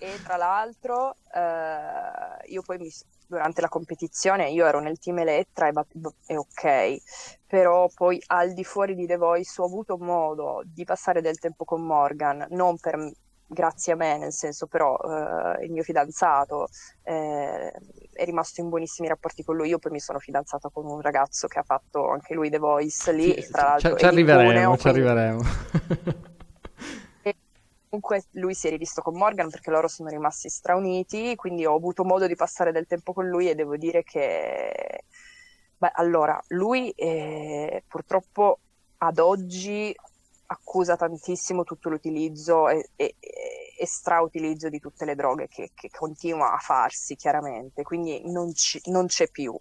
E 0.03 0.23
tra 0.23 0.37
l'altro 0.37 1.17
eh, 1.35 2.49
io 2.49 2.63
poi 2.63 2.79
mi, 2.79 2.91
durante 3.31 3.61
la 3.61 3.69
competizione 3.69 4.51
io 4.51 4.67
ero 4.67 4.81
nel 4.81 4.99
team 4.99 5.21
Elettra 5.21 5.69
e, 5.69 5.73
e 6.27 6.37
ok, 6.37 6.97
però 7.47 7.89
poi 7.95 8.21
al 8.27 8.53
di 8.53 8.65
fuori 8.65 8.97
di 8.97 9.07
The 9.07 9.17
Voice 9.17 9.61
ho 9.61 9.67
avuto 9.67 9.97
modo 9.97 10.63
di 10.65 10.85
passare 10.85 11.21
del 11.21 11.39
tempo 11.39 11.65
con 11.65 11.83
Morgan, 11.83 12.47
non 12.51 12.77
per 12.79 13.13
grazie 13.47 13.93
a 13.93 13.97
me, 13.97 14.19
nel 14.19 14.33
senso 14.33 14.67
però 14.67 14.97
eh, 14.97 15.65
il 15.65 15.71
mio 15.71 15.85
fidanzato 15.85 16.69
eh, 17.05 17.73
è 18.13 18.25
rimasto 18.25 18.61
in 18.61 18.69
buonissimi 18.69 19.07
rapporti 19.07 19.45
con 19.45 19.57
lui, 19.57 19.69
io 19.69 19.79
poi 19.79 19.93
mi 19.93 20.01
sono 20.01 20.19
fidanzata 20.19 20.69
con 20.69 20.87
un 20.87 21.01
ragazzo 21.01 21.47
che 21.47 21.61
ha 21.61 21.65
fatto 21.65 22.09
anche 22.09 22.35
lui 22.35 22.51
The 22.51 22.59
Voice 22.59 23.13
lì, 23.13 23.41
sì, 23.41 23.51
tra 23.51 23.63
l'altro... 23.63 23.97
Ci, 23.97 24.05
arriveremo, 24.05 24.77
ci 24.77 24.89
arriveremo. 24.89 25.41
Comunque 27.91 28.27
lui 28.35 28.55
si 28.55 28.69
è 28.69 28.71
rivisto 28.71 29.03
con 29.03 29.17
Morgan 29.17 29.51
perché 29.51 29.71
loro 29.71 29.89
sono 29.89 30.09
rimasti 30.09 30.49
strauniti, 30.49 31.35
quindi 31.35 31.67
ho 31.67 31.75
avuto 31.75 32.05
modo 32.05 32.29
di 32.29 32.37
passare 32.37 32.71
del 32.71 32.87
tempo 32.87 33.13
con 33.13 33.27
lui 33.27 33.49
e 33.51 33.57
devo 33.57 33.77
dire 33.77 34.05
che, 34.05 35.05
beh, 35.77 35.91
allora, 35.95 36.41
lui 36.49 36.91
eh, 36.91 37.83
purtroppo 37.89 38.61
ad 38.99 39.19
oggi 39.19 39.93
accusa 40.47 40.97
tantissimo 40.97 41.65
tutto 41.65 41.89
l'utilizzo 41.89 42.69
e, 42.69 42.91
e, 42.95 43.17
e 43.77 43.87
strautilizzo 43.87 44.69
di 44.69 44.79
tutte 44.79 45.05
le 45.05 45.17
droghe 45.17 45.49
che, 45.49 45.73
che 45.75 45.91
continua 45.91 46.53
a 46.53 46.59
farsi 46.59 47.17
chiaramente, 47.17 47.83
quindi 47.83 48.23
non, 48.31 48.55
ci, 48.55 48.81
non 48.85 49.07
c'è 49.07 49.29
più, 49.31 49.59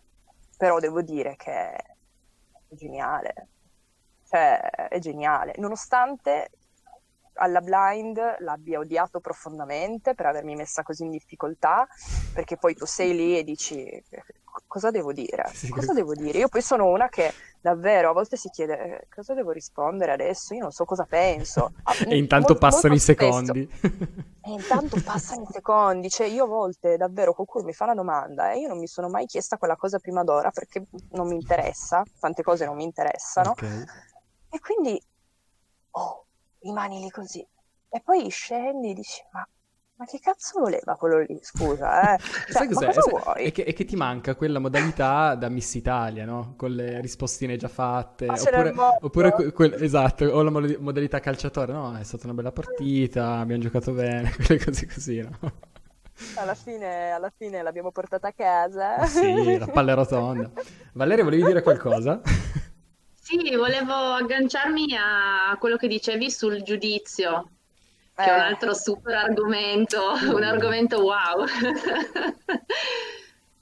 però 0.56 0.78
devo 0.80 1.02
dire 1.02 1.36
che 1.36 1.52
è 1.52 1.84
geniale, 2.70 3.48
cioè 4.28 4.60
è 4.60 5.00
geniale, 5.00 5.56
nonostante 5.58 6.52
alla 7.39 7.62
blind 7.62 8.19
l'abbia 8.39 8.80
odiato 8.80 9.19
profondamente 9.19 10.13
per 10.13 10.28
avermi 10.28 10.56
messa 10.56 10.84
così 10.84 11.04
in 11.04 11.12
difficoltà, 11.12 11.88
perché 12.34 12.58
poi 12.58 12.75
tu 12.75 12.86
sei 12.86 13.15
lì 13.15 13.38
e 13.38 13.43
dici 13.43 14.04
cosa 14.67 14.91
devo 14.91 15.13
dire? 15.13 15.52
Cosa 15.69 15.93
devo 15.93 16.13
dire? 16.13 16.39
Io 16.39 16.47
poi 16.47 16.62
sono 16.62 16.88
una 16.88 17.08
che 17.10 17.34
davvero 17.62 18.10
a 18.10 18.13
volte 18.13 18.38
si 18.38 18.49
chiede 18.49 18.80
eh, 18.80 19.08
cosa 19.13 19.34
devo 19.34 19.52
rispondere 19.52 20.12
adesso, 20.12 20.54
io 20.54 20.62
non 20.62 20.71
so 20.71 20.86
cosa 20.86 21.06
penso. 21.06 21.73
Ah, 21.84 21.93
e 22.08 22.17
intanto 22.17 22.54
molto, 22.54 22.65
passano 22.65 22.93
molto 22.93 23.12
i 23.12 23.15
secondi. 23.15 23.69
e 24.41 24.52
intanto 24.52 25.02
passano 25.04 25.43
i 25.43 25.47
secondi, 25.52 26.10
cioè 26.10 26.28
io 26.28 26.45
a 26.45 26.47
volte 26.47 26.97
davvero 26.97 27.34
qualcuno 27.34 27.65
mi 27.65 27.73
fa 27.73 27.86
una 27.86 27.95
domanda 27.95 28.52
e 28.52 28.60
io 28.60 28.67
non 28.67 28.80
mi 28.80 28.88
sono 28.88 29.10
mai 29.10 29.25
chiesta 29.25 29.58
quella 29.58 29.75
cosa 29.75 29.99
prima 29.99 30.23
d'ora 30.23 30.52
perché 30.52 30.86
non 31.12 31.28
mi 31.28 31.36
interessa, 31.36 32.04
tante 32.19 32.43
cose 32.43 32.65
non 32.65 32.75
mi 32.75 32.84
interessano. 32.84 33.52
Okay. 33.52 33.84
E 34.52 34.60
quindi, 34.60 35.02
oh, 35.91 36.25
rimani 36.62 37.00
lì 37.00 37.10
così. 37.10 37.45
E 37.89 38.02
poi 38.04 38.30
scendi 38.30 38.91
e 38.91 38.93
dici, 38.93 39.22
ma, 39.32 39.48
ma 39.95 40.06
che 40.06 40.19
cazzo 40.19 40.60
voleva 40.60 40.95
quello 40.95 41.19
lì? 41.19 41.39
Scusa, 41.41 42.15
eh. 42.15 42.19
Cioè, 42.50 42.52
Sai 42.52 42.67
cos'è? 42.67 42.93
Cosa 42.93 43.34
è, 43.34 43.52
che, 43.52 43.63
è, 43.63 43.74
che, 43.74 43.86
ti 43.86 43.95
manca 43.95 44.36
quella 44.36 44.60
modalità 44.60 45.36
da 45.36 45.50
Miss 45.50 45.74
Italia, 45.74 46.26
no? 46.26 46.54
Con 46.56 46.72
le 46.72 47.02
rispostine 47.02 47.58
già 47.58 47.67
fatte. 47.67 48.28
Ah, 48.28 48.34
oppure, 48.34 48.74
oppure 49.02 49.32
que- 49.32 49.52
que- 49.52 49.76
esatto, 49.84 50.26
o 50.26 50.41
la 50.43 50.52
modalità 50.52 51.19
calciatore. 51.19 51.74
No, 51.74 51.98
è 51.98 52.04
stata 52.04 52.26
una 52.26 52.36
bella 52.36 52.52
partita, 52.52 53.38
abbiamo 53.38 53.62
giocato 53.62 53.91
bene, 53.91 54.32
quelle 54.45 54.63
cose 54.63 54.86
così, 54.86 55.19
no? 55.19 55.38
Alla 56.36 56.54
fine, 56.54 57.12
alla 57.12 57.32
fine 57.36 57.62
l'abbiamo 57.62 57.91
portata 57.91 58.28
a 58.28 58.34
casa. 58.34 58.98
Ah, 58.98 59.06
sì, 59.06 59.58
la 59.58 59.67
palla 59.67 59.93
rotonda. 59.93 60.52
Valeria, 60.93 61.24
volevi 61.24 61.43
dire 61.43 61.62
qualcosa? 61.62 62.22
Sì, 63.30 63.56
volevo 63.56 63.94
agganciarmi 63.94 64.98
a 64.98 65.56
quello 65.60 65.78
che 65.78 65.88
dicevi 65.88 66.32
sul 66.32 66.63
giudizio, 66.63 67.52
che 68.15 68.24
è 68.24 68.34
un 68.34 68.39
eh. 68.39 68.42
altro 68.42 68.74
super 68.74 69.13
argomento, 69.13 70.13
un 70.34 70.42
argomento 70.42 71.00
wow. 71.04 71.46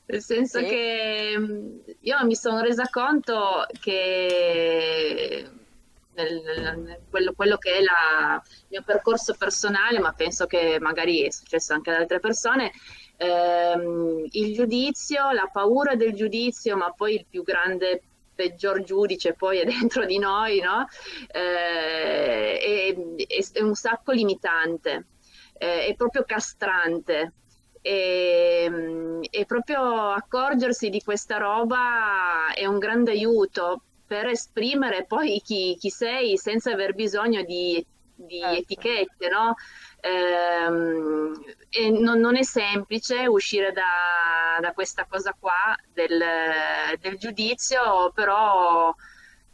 Nel 0.06 0.22
senso 0.22 0.60
sì. 0.60 0.66
che 0.68 1.34
mm, 1.38 1.80
io 2.00 2.26
mi 2.26 2.36
sono 2.38 2.62
resa 2.62 2.88
conto 2.90 3.66
che 3.82 5.46
nel, 6.14 6.42
nel, 6.46 7.02
quello, 7.10 7.34
quello, 7.34 7.58
che 7.58 7.74
è 7.74 7.82
la, 7.82 8.42
il 8.42 8.66
mio 8.70 8.84
percorso 8.86 9.36
personale, 9.38 10.00
ma 10.00 10.14
penso 10.14 10.46
che 10.46 10.78
magari 10.80 11.24
è 11.24 11.30
successo 11.30 11.74
anche 11.74 11.90
ad 11.90 12.00
altre 12.00 12.22
persone, 12.22 12.72
ehm, 13.18 14.28
il 14.32 14.54
giudizio, 14.54 15.30
la 15.32 15.50
paura 15.52 15.96
del 15.96 16.14
giudizio, 16.14 16.78
ma 16.78 16.90
poi 16.94 17.16
il 17.16 17.26
più 17.30 17.44
grande 17.44 18.02
peggior 18.38 18.84
giudice 18.84 19.34
poi 19.34 19.58
è 19.58 19.66
dentro 19.66 20.06
di 20.06 20.20
noi, 20.20 20.62
no? 20.62 20.88
eh, 21.32 22.60
è, 22.60 22.96
è, 23.54 23.62
un 23.62 23.74
sacco 23.74 24.12
limitante, 24.12 25.08
eh, 25.58 25.88
è 25.88 25.96
proprio 25.96 26.24
castrante. 26.24 27.34
E, 27.82 29.20
e, 29.30 29.46
proprio 29.46 30.10
accorgersi 30.10 30.90
di 30.90 31.02
questa 31.02 31.38
roba 31.38 32.54
è 32.54 32.66
un 32.66 32.80
grande 32.80 33.12
aiuto 33.12 33.84
per 34.06 34.26
esprimere 34.26 35.06
poi 35.06 35.42
chi, 35.42 35.78
chi 35.80 35.90
sei 35.90 36.38
senza 36.38 36.72
aver 36.72 36.96
bisogno 36.96 37.44
di, 37.44 37.86
di 38.18 38.40
certo. 38.40 38.58
etichette, 38.58 39.30
no? 39.30 39.56
ehm, 40.02 41.34
e 41.70 41.90
non, 41.90 42.20
non, 42.20 42.36
è 42.36 42.44
semplice 42.44 43.28
uscire 43.28 43.72
da, 43.72 44.60
da 44.60 44.74
questa 44.74 45.06
cosa 45.06 45.36
qua 45.40 45.76
del, 45.94 46.22
del 47.00 47.18
giudizio, 47.18 48.12
però 48.14 48.94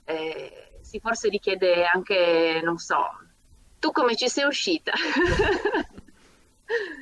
eh, 0.05 0.71
si 0.81 0.99
forse 0.99 1.29
richiede 1.29 1.85
anche, 1.85 2.61
non 2.63 2.77
so, 2.77 3.03
tu 3.79 3.91
come 3.91 4.15
ci 4.15 4.29
sei 4.29 4.45
uscita? 4.45 4.91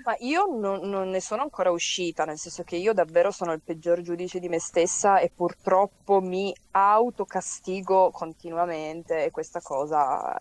Ma 0.03 0.15
io 0.19 0.47
non, 0.47 0.89
non, 0.89 1.09
ne 1.09 1.21
sono 1.21 1.43
ancora 1.43 1.71
uscita, 1.71 2.25
nel 2.25 2.37
senso 2.37 2.63
che 2.63 2.75
io 2.75 2.93
davvero 2.93 3.31
sono 3.31 3.53
il 3.53 3.61
peggior 3.63 4.01
giudice 4.01 4.39
di 4.39 4.49
me 4.49 4.59
stessa 4.59 5.19
e 5.19 5.31
purtroppo 5.33 6.19
mi 6.19 6.53
autocastigo 6.71 8.09
continuamente 8.11 9.25
e 9.25 9.31
questa 9.31 9.61
cosa 9.61 10.35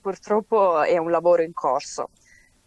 purtroppo 0.00 0.82
è 0.82 0.96
un 0.98 1.10
lavoro 1.10 1.42
in 1.42 1.52
corso, 1.52 2.10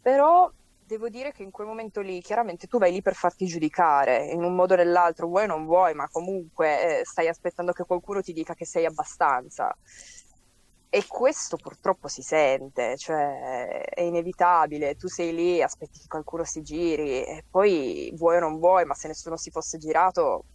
però 0.02 0.52
devo 0.86 1.10
dire 1.10 1.32
che 1.32 1.44
in 1.44 1.52
quel 1.52 1.68
momento 1.68 2.02
lì, 2.02 2.22
chiaramente 2.22 2.68
tu 2.68 2.78
vai 2.78 2.92
lì 2.92 3.02
per 3.02 3.16
farti 3.16 3.46
giudicare 3.48 4.26
in 4.26 4.44
un 4.44 4.56
modo 4.56 4.74
o 4.74 4.78
nell'altro, 4.78 5.28
vuoi 5.28 5.46
o 5.46 5.48
non 5.48 5.66
vuoi, 5.66 5.94
ma 5.94 6.08
comunque 6.10 7.00
eh, 7.00 7.06
stai 7.06 7.28
aspettando 7.28 7.72
che 7.72 7.86
qualcuno 7.86 8.22
ti 8.22 8.34
dica 8.34 8.54
che 8.54 8.66
sei 8.66 8.86
abbastanza. 8.86 9.76
E 10.90 11.04
questo 11.08 11.58
purtroppo 11.58 12.08
si 12.08 12.22
sente, 12.22 12.96
cioè 12.98 13.82
è 13.84 14.02
inevitabile, 14.02 14.96
tu 14.96 15.08
sei 15.10 15.34
lì, 15.36 15.62
aspetti 15.62 16.00
che 16.00 16.08
qualcuno 16.08 16.46
si 16.46 16.62
giri 16.62 17.24
e 17.26 17.44
poi 17.50 18.14
vuoi 18.16 18.38
o 18.38 18.40
non 18.40 18.60
vuoi, 18.60 18.86
ma 18.86 18.94
se 18.94 19.08
nessuno 19.10 19.36
si 19.36 19.50
fosse 19.52 19.78
girato 19.78 20.46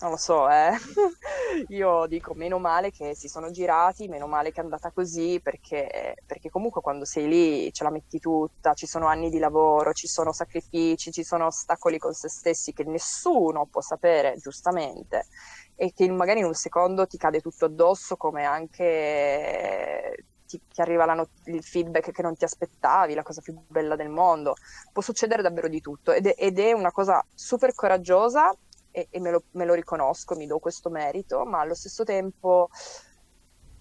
non 0.00 0.10
lo 0.10 0.16
so, 0.16 0.48
eh. 0.50 0.72
Io 1.68 2.06
dico 2.06 2.34
meno 2.34 2.58
male 2.58 2.90
che 2.90 3.14
si 3.14 3.28
sono 3.28 3.50
girati, 3.50 4.08
meno 4.08 4.26
male 4.26 4.50
che 4.50 4.60
è 4.60 4.64
andata 4.64 4.90
così, 4.92 5.40
perché, 5.42 6.16
perché, 6.26 6.50
comunque 6.50 6.80
quando 6.82 7.04
sei 7.04 7.28
lì 7.28 7.72
ce 7.72 7.84
la 7.84 7.90
metti 7.90 8.18
tutta, 8.18 8.74
ci 8.74 8.86
sono 8.86 9.06
anni 9.06 9.30
di 9.30 9.38
lavoro, 9.38 9.92
ci 9.92 10.06
sono 10.08 10.32
sacrifici, 10.32 11.12
ci 11.12 11.22
sono 11.24 11.46
ostacoli 11.46 11.98
con 11.98 12.12
se 12.12 12.28
stessi 12.28 12.72
che 12.72 12.84
nessuno 12.84 13.66
può 13.66 13.80
sapere, 13.80 14.36
giustamente, 14.36 15.26
e 15.74 15.92
che 15.94 16.10
magari 16.10 16.40
in 16.40 16.46
un 16.46 16.54
secondo 16.54 17.06
ti 17.06 17.16
cade 17.16 17.40
tutto 17.40 17.64
addosso, 17.66 18.16
come 18.16 18.44
anche 18.44 20.14
ti, 20.46 20.60
ti 20.68 20.80
arriva 20.80 21.04
not- 21.14 21.30
il 21.46 21.62
feedback 21.62 22.10
che 22.12 22.22
non 22.22 22.36
ti 22.36 22.44
aspettavi, 22.44 23.14
la 23.14 23.22
cosa 23.22 23.40
più 23.40 23.54
bella 23.66 23.96
del 23.96 24.08
mondo. 24.10 24.54
Può 24.92 25.02
succedere 25.02 25.42
davvero 25.42 25.68
di 25.68 25.80
tutto 25.80 26.12
ed 26.12 26.26
è, 26.26 26.34
ed 26.36 26.58
è 26.58 26.72
una 26.72 26.90
cosa 26.92 27.24
super 27.34 27.74
coraggiosa 27.74 28.52
e, 28.96 29.08
e 29.10 29.18
me, 29.18 29.32
lo, 29.32 29.42
me, 29.52 29.64
lo, 29.64 29.74
riconosco, 29.74 30.36
mi 30.36 30.46
do 30.46 30.60
questo 30.60 30.88
merito, 30.88 31.44
ma 31.44 31.58
allo 31.58 31.74
stesso 31.74 32.04
tempo 32.04 32.70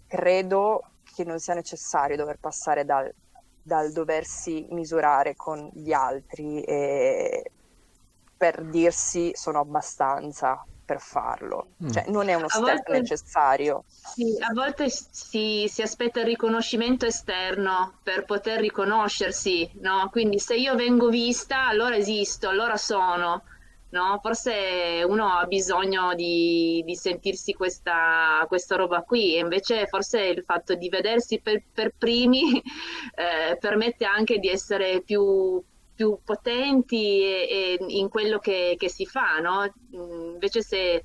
credo 0.08 0.90
che 1.04 1.24
non 1.24 1.38
sia 1.38 1.54
necessario 1.54 2.18
dover 2.18 2.40
passare 2.40 2.84
dal, 2.84 3.14
dal 3.62 3.92
doversi 3.92 4.66
misurare 4.72 5.36
con 5.36 5.70
gli 5.72 5.94
altri 5.94 6.64
per 8.36 8.64
dirsi 8.66 9.32
sono 9.36 9.60
abbastanza 9.60 10.66
per 10.86 11.00
farlo, 11.00 11.68
mm. 11.82 11.90
cioè 11.92 12.06
non 12.08 12.28
è 12.28 12.34
uno 12.34 12.50
step 12.50 12.62
volte, 12.62 12.92
necessario. 12.92 13.86
Sì, 13.88 14.36
a 14.40 14.52
volte 14.54 14.90
si, 14.90 15.66
si, 15.70 15.82
aspetta 15.82 16.20
il 16.20 16.26
riconoscimento 16.26 17.06
esterno 17.06 18.00
per 18.04 18.26
poter 18.26 18.60
riconoscersi, 18.60 19.72
no? 19.76 20.10
Quindi 20.12 20.40
se 20.40 20.56
io 20.56 20.76
vengo 20.76 21.08
vista, 21.08 21.68
allora 21.68 21.96
esisto, 21.96 22.50
allora 22.50 22.76
sono 22.76 23.44
no? 23.94 24.20
Forse 24.22 25.04
uno 25.08 25.28
ha 25.38 25.46
bisogno 25.46 26.14
di, 26.16 26.82
di 26.84 26.96
sentirsi 26.96 27.54
questa, 27.54 28.44
questa, 28.48 28.76
roba 28.76 29.02
qui 29.04 29.36
e 29.36 29.40
invece 29.40 29.86
forse 29.86 30.20
il 30.26 30.44
fatto 30.44 30.74
di 30.74 30.90
vedersi 30.90 31.40
per, 31.40 31.64
per 31.72 31.94
primi 31.98 32.58
eh, 33.16 33.56
permette 33.58 34.06
anche 34.06 34.40
di 34.40 34.50
essere 34.50 35.02
più, 35.02 35.64
più 35.96 36.18
potenti 36.26 37.22
e, 37.22 37.48
e 37.50 37.86
in 37.88 38.10
quello 38.10 38.40
che, 38.40 38.76
che 38.78 38.90
si 38.90 39.06
fa, 39.06 39.40
no? 39.40 39.72
Invece 39.92 40.62
se 40.62 41.04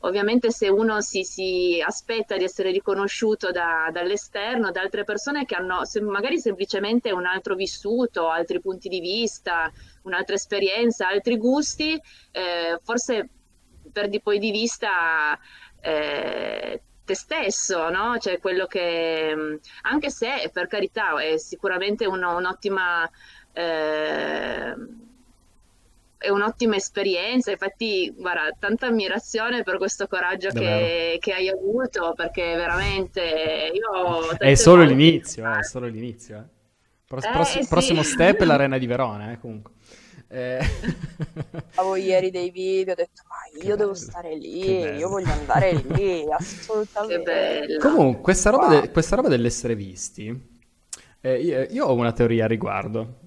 Ovviamente 0.00 0.50
se 0.50 0.68
uno 0.68 1.00
si, 1.00 1.24
si 1.24 1.82
aspetta 1.84 2.36
di 2.36 2.44
essere 2.44 2.70
riconosciuto 2.70 3.50
da, 3.50 3.88
dall'esterno, 3.90 4.70
da 4.70 4.82
altre 4.82 5.04
persone 5.04 5.44
che 5.46 5.54
hanno 5.54 5.80
magari 6.02 6.38
semplicemente 6.38 7.12
un 7.12 7.24
altro 7.24 7.54
vissuto, 7.54 8.28
altri 8.28 8.60
punti 8.60 8.88
di 8.88 9.00
vista, 9.00 9.72
un'altra 10.06 10.34
esperienza, 10.34 11.08
altri 11.08 11.36
gusti, 11.36 12.00
eh, 12.30 12.78
forse 12.82 13.28
perdi 13.92 14.20
poi 14.20 14.38
di 14.38 14.50
vista 14.50 15.38
eh, 15.80 16.80
te 17.04 17.14
stesso, 17.14 17.88
no? 17.90 18.16
Cioè 18.18 18.38
quello 18.38 18.66
che, 18.66 19.60
anche 19.82 20.10
se 20.10 20.50
per 20.52 20.66
carità 20.66 21.20
è 21.20 21.36
sicuramente 21.36 22.06
uno, 22.06 22.36
un'ottima... 22.36 23.08
Eh, 23.52 24.74
è 26.18 26.30
un'ottima 26.30 26.76
esperienza, 26.76 27.50
infatti 27.50 28.12
guarda, 28.16 28.48
tanta 28.58 28.86
ammirazione 28.86 29.62
per 29.62 29.76
questo 29.76 30.08
coraggio 30.08 30.48
che, 30.48 31.18
che, 31.20 31.32
hai 31.32 31.48
avuto, 31.48 32.14
perché 32.16 32.56
veramente 32.56 33.70
io... 33.72 34.34
È 34.36 34.54
solo 34.54 34.82
l'inizio, 34.82 35.46
eh, 35.46 35.58
è 35.58 35.62
solo 35.62 35.86
l'inizio. 35.86 36.38
Eh. 36.38 36.55
Pro- 37.06 37.20
eh, 37.20 37.30
pross- 37.30 37.60
sì. 37.60 37.66
Prossimo 37.68 38.02
step 38.02 38.40
è 38.40 38.44
l'arena 38.44 38.78
di 38.78 38.86
Verona, 38.86 39.30
eh, 39.30 39.38
comunque. 39.38 39.72
Eh... 40.28 40.58
Avevo 41.76 41.94
ieri 41.94 42.30
dei 42.30 42.50
video, 42.50 42.94
ho 42.94 42.96
detto 42.96 43.22
ma 43.28 43.36
io 43.54 43.60
che 43.60 43.76
devo 43.76 43.92
bello, 43.92 43.94
stare 43.94 44.36
lì, 44.36 44.80
io 44.80 45.08
voglio 45.08 45.30
andare 45.30 45.72
lì, 45.72 46.24
assolutamente. 46.28 47.78
Comunque, 47.80 48.22
questa 48.22 48.50
roba, 48.50 48.66
wow. 48.66 48.80
de- 48.80 48.90
questa 48.90 49.14
roba 49.14 49.28
dell'essere 49.28 49.76
visti, 49.76 50.54
eh, 51.20 51.40
io, 51.40 51.66
io, 51.70 51.86
ho 51.86 51.94
una 51.94 52.12
teoria 52.12 52.44
a 52.44 52.48
riguardo. 52.48 53.20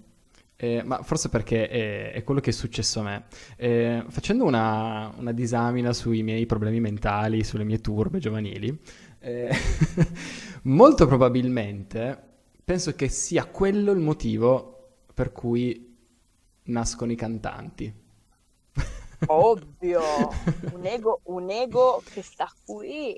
Eh, 0.61 0.81
ma 0.83 1.01
forse 1.03 1.29
perché 1.29 1.69
è, 1.69 2.11
è, 2.11 2.23
quello 2.25 2.41
che 2.41 2.49
è 2.49 2.53
successo 2.53 2.99
a 2.99 3.03
me. 3.03 3.23
Eh, 3.55 4.03
facendo 4.09 4.43
una, 4.43 5.09
una, 5.15 5.31
disamina 5.31 5.93
sui 5.93 6.21
miei 6.21 6.45
problemi 6.45 6.81
mentali, 6.81 7.45
sulle 7.45 7.63
mie 7.63 7.79
turbe 7.79 8.19
giovanili, 8.19 8.77
eh, 9.19 9.49
molto 10.63 11.07
probabilmente 11.07 12.28
penso 12.69 12.93
che 12.93 13.09
sia 13.09 13.45
quello 13.45 13.91
il 13.91 13.97
motivo 13.97 14.89
per 15.11 15.31
cui 15.31 15.97
nascono 16.65 17.11
i 17.11 17.15
cantanti. 17.15 17.91
Ovvio, 19.25 20.01
un 20.73 20.85
ego, 20.85 21.21
un 21.23 21.49
ego 21.49 22.03
che 22.13 22.21
sta 22.21 22.47
qui. 22.63 23.17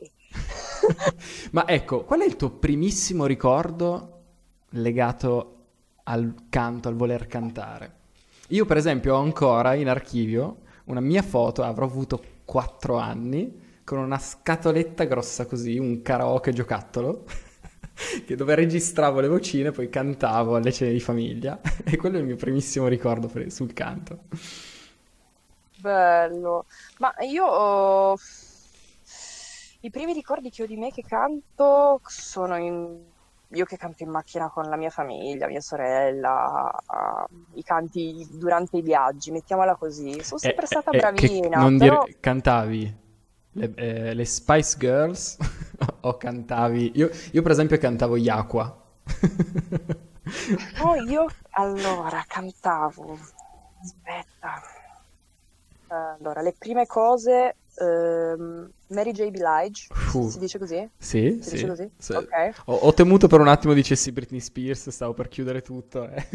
Ma 1.52 1.68
ecco, 1.68 2.06
qual 2.06 2.22
è 2.22 2.26
il 2.26 2.38
tuo 2.38 2.52
primissimo 2.52 3.26
ricordo 3.26 4.22
legato 4.70 5.56
al 6.04 6.46
canto, 6.48 6.88
al 6.88 6.96
voler 6.96 7.28
cantare. 7.28 7.96
Io 8.52 8.64
per 8.64 8.78
esempio 8.78 9.16
ho 9.16 9.22
ancora 9.22 9.74
in 9.74 9.90
archivio 9.90 10.60
una 10.86 11.02
mia 11.02 11.24
foto, 11.24 11.62
avrò 11.64 11.84
avuto 11.84 12.24
4 12.46 12.96
anni, 12.96 13.82
con 13.84 13.98
una 13.98 14.18
scatoletta 14.18 15.04
grossa 15.04 15.46
così, 15.46 15.78
un 15.78 16.02
karaoke 16.02 16.54
giocattolo, 16.54 17.26
che 18.26 18.36
dove 18.36 18.56
registravo 18.56 19.20
le 19.20 19.28
vocine 19.28 19.70
e 19.70 19.72
poi 19.72 19.90
cantavo 19.90 20.56
alle 20.56 20.72
cene 20.72 20.92
di 20.92 21.00
famiglia. 21.00 21.60
e 21.84 21.98
quello 21.98 22.18
è 22.18 22.20
il 22.20 22.26
mio 22.26 22.36
primissimo 22.36 22.88
ricordo 22.88 23.30
sul 23.50 23.74
canto. 23.74 24.24
Bello. 25.78 26.66
Ma 27.00 27.14
io... 27.20 27.46
Ho... 27.46 28.18
I 29.84 29.90
primi 29.90 30.14
ricordi 30.14 30.52
che 30.52 30.64
ho 30.64 30.68
di 30.68 30.78
me 30.78 30.92
che 30.92 31.04
canto 31.08 32.00
sono 32.06 32.56
in 32.58 33.00
io 33.54 33.66
che 33.66 33.76
canto 33.76 34.04
in 34.04 34.10
macchina 34.10 34.50
con 34.50 34.64
la 34.70 34.78
mia 34.78 34.90
famiglia, 34.90 35.48
mia 35.48 35.60
sorella, 35.60 36.72
uh, 36.88 37.58
i 37.58 37.64
canti 37.64 38.26
durante 38.32 38.78
i 38.78 38.82
viaggi, 38.82 39.32
mettiamola 39.32 39.76
così. 39.76 40.24
Sono 40.24 40.40
sempre 40.40 40.64
eh, 40.64 40.68
stata 40.68 40.92
eh, 40.92 40.98
bravina. 40.98 41.58
non 41.60 41.78
però... 41.78 42.04
dire, 42.06 42.18
cantavi 42.22 42.96
le, 43.54 43.74
eh, 43.76 44.14
le, 44.14 44.26
Spice 44.26 44.78
Girls 44.78 45.38
o 46.02 46.18
cantavi... 46.18 46.92
Io, 46.96 47.10
io, 47.32 47.42
per 47.42 47.52
esempio 47.52 47.78
cantavo 47.78 48.16
Yakua. 48.16 48.82
no, 50.82 50.96
io 51.08 51.28
allora 51.52 52.24
cantavo... 52.28 53.18
Aspetta. 53.82 54.62
Allora, 55.88 56.42
le 56.42 56.54
prime 56.58 56.86
cose 56.86 57.56
um, 57.80 58.70
Mary 58.88 59.12
J. 59.12 59.30
Blige, 59.30 59.88
uh. 60.14 60.30
si 60.30 60.40
dice 60.40 60.60
così? 60.60 60.90
Sì, 60.98 61.40
si 61.42 61.50
sì. 61.50 61.56
Dice 61.56 61.68
così? 61.68 61.92
sì. 61.98 62.14
Okay. 62.14 62.52
Ho, 62.66 62.76
ho, 62.76 62.94
temuto 62.94 63.28
per 63.28 63.40
un 63.40 63.48
attimo 63.48 63.74
dicessi 63.74 64.12
Britney 64.12 64.40
Spears, 64.40 64.90
stavo 64.90 65.14
per 65.14 65.28
chiudere 65.28 65.62
tutto. 65.62 66.08
Eh. 66.10 66.28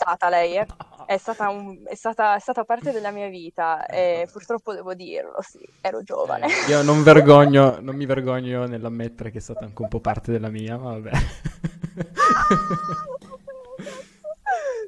Stata 0.00 0.30
lei, 0.30 0.56
eh. 0.56 0.66
è, 1.04 1.18
stata 1.18 1.50
un, 1.50 1.82
è, 1.84 1.94
stata, 1.94 2.34
è, 2.34 2.40
stata 2.40 2.64
parte 2.64 2.90
della 2.90 3.10
mia 3.10 3.28
vita 3.28 3.84
e 3.84 4.26
purtroppo 4.32 4.72
devo 4.72 4.94
dirlo, 4.94 5.42
sì, 5.42 5.60
ero 5.82 6.02
giovane. 6.02 6.46
Eh, 6.46 6.70
io 6.70 6.80
non, 6.82 7.02
vergogno, 7.02 7.76
non 7.84 7.96
mi 7.96 8.06
vergogno 8.06 8.64
nell'ammettere 8.64 9.30
che 9.30 9.36
è 9.38 9.42
stata 9.42 9.66
anche 9.66 9.82
un 9.82 9.88
po' 9.88 10.00
parte 10.00 10.32
della 10.32 10.48
mia, 10.48 10.78
ma 10.78 10.92
vabbè. 10.92 11.10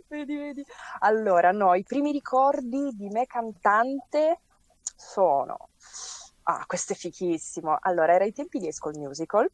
vedi, 0.08 0.36
vedi. 0.36 0.64
Allora, 1.00 1.52
no, 1.52 1.74
i 1.74 1.82
primi 1.82 2.10
ricordi 2.10 2.90
di 2.94 3.08
me 3.10 3.26
cantante 3.26 4.40
sono... 5.02 5.68
Ah, 6.44 6.64
questo 6.66 6.92
è 6.92 6.96
fichissimo. 6.96 7.76
Allora, 7.80 8.14
era 8.14 8.24
ai 8.24 8.32
tempi 8.32 8.58
di 8.58 8.72
School 8.72 8.96
Musical. 8.96 9.48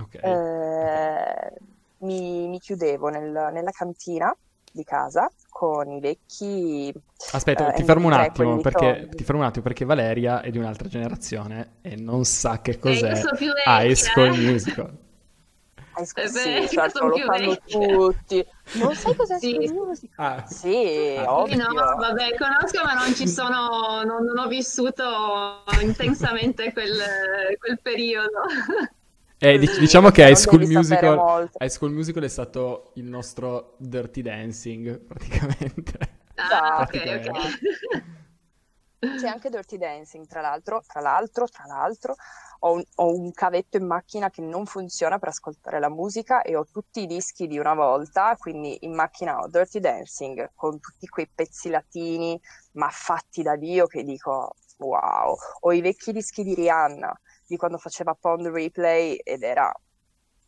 Ok. 0.00 0.14
Eh, 0.14 1.52
mi, 1.98 2.48
mi, 2.48 2.58
chiudevo 2.58 3.08
nel, 3.08 3.50
nella 3.52 3.70
cantina 3.70 4.34
di 4.70 4.84
casa 4.84 5.30
con 5.48 5.90
i 5.90 6.00
vecchi. 6.00 6.92
Aspetta, 7.32 7.72
eh, 7.72 7.76
ti, 7.76 7.84
fermo 7.84 8.06
un 8.06 8.12
attimo 8.12 8.58
perché, 8.58 9.08
ti 9.12 9.24
fermo 9.24 9.40
un 9.40 9.46
attimo 9.46 9.64
perché 9.64 9.84
Valeria 9.84 10.42
è 10.42 10.50
di 10.50 10.58
un'altra 10.58 10.88
generazione 10.88 11.76
e 11.80 11.96
non 11.96 12.24
sa 12.24 12.60
che 12.60 12.78
cos'è 12.78 13.20
High 13.66 13.94
School 13.94 14.38
Musical. 14.38 15.06
High 15.98 16.04
School, 16.04 16.28
sì, 16.28 16.68
certo, 16.68 17.06
lo 17.06 17.16
fanno 17.16 17.56
tutti. 17.66 18.46
Non 18.74 18.94
sai 18.94 19.16
cos'è 19.16 19.38
sì. 19.38 19.58
School 19.66 19.86
Music? 19.86 20.10
Ah. 20.16 20.46
Sì, 20.46 21.16
ah. 21.18 21.40
ovvio. 21.40 21.56
No, 21.56 21.72
vabbè, 21.72 22.36
conosco, 22.36 22.84
ma 22.84 22.94
non 22.94 23.14
ci 23.14 23.28
sono, 23.28 24.02
non, 24.04 24.24
non 24.24 24.38
ho 24.38 24.46
vissuto 24.46 25.64
intensamente 25.80 26.72
quel, 26.72 26.98
quel 27.58 27.80
periodo. 27.82 28.42
Eh, 29.40 29.58
diciamo 29.58 30.10
che 30.10 30.28
High 30.28 30.34
School, 30.34 30.66
Musical, 30.66 31.48
High 31.58 31.68
School 31.68 31.92
Musical 31.92 32.22
è 32.24 32.28
stato 32.28 32.90
il 32.94 33.04
nostro 33.04 33.74
Dirty 33.78 34.22
Dancing, 34.22 34.98
praticamente. 34.98 35.98
Ah, 36.34 36.80
ok, 36.80 37.22
ok. 37.26 37.30
C'è 39.20 39.28
anche 39.28 39.48
Dirty 39.48 39.78
Dancing, 39.78 40.26
tra 40.26 40.40
l'altro, 40.40 40.82
tra 40.86 41.00
l'altro, 41.00 41.46
tra 41.46 41.66
l'altro 41.66 42.16
ho 42.60 42.72
un, 42.72 42.82
ho 42.96 43.14
un, 43.14 43.32
cavetto 43.32 43.76
in 43.76 43.86
macchina 43.86 44.30
che 44.30 44.42
non 44.42 44.66
funziona 44.66 45.18
per 45.18 45.28
ascoltare 45.28 45.78
la 45.78 45.88
musica 45.88 46.42
e 46.42 46.56
ho 46.56 46.66
tutti 46.70 47.02
i 47.02 47.06
dischi 47.06 47.46
di 47.46 47.58
una 47.58 47.74
volta, 47.74 48.36
quindi 48.36 48.78
in 48.84 48.94
macchina 48.94 49.38
ho 49.38 49.48
Dirty 49.48 49.80
Dancing 49.80 50.50
con 50.54 50.80
tutti 50.80 51.06
quei 51.06 51.28
pezzi 51.32 51.68
latini, 51.68 52.40
ma 52.72 52.88
fatti 52.90 53.42
da 53.42 53.56
Dio 53.56 53.86
che 53.86 54.02
dico 54.02 54.54
wow, 54.78 55.36
ho 55.60 55.72
i 55.72 55.80
vecchi 55.80 56.12
dischi 56.12 56.42
di 56.42 56.54
Rihanna, 56.54 57.20
di 57.46 57.56
quando 57.56 57.78
faceva 57.78 58.14
Pond 58.14 58.46
Replay 58.46 59.16
ed 59.16 59.42
era 59.42 59.72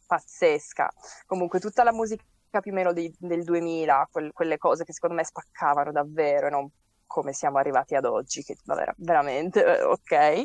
pazzesca. 0.07 0.91
Comunque 1.27 1.61
tutta 1.61 1.85
la 1.85 1.93
musica 1.93 2.25
più 2.61 2.73
o 2.73 2.75
meno 2.75 2.93
di, 2.93 3.13
del 3.19 3.45
2000, 3.45 4.09
quel, 4.11 4.33
quelle 4.33 4.59
cose 4.59 4.85
che 4.85 4.93
secondo 4.93 5.15
me 5.15 5.25
spaccavano 5.25 5.93
davvero 5.93 6.49
e 6.49 6.51
non 6.51 6.71
come 7.07 7.33
siamo 7.33 7.59
arrivati 7.59 7.97
ad 7.97 8.05
oggi, 8.05 8.45
che 8.45 8.57
vabbè, 8.65 8.95
veramente, 8.99 9.65
eh, 9.65 9.83
ok. 9.83 10.45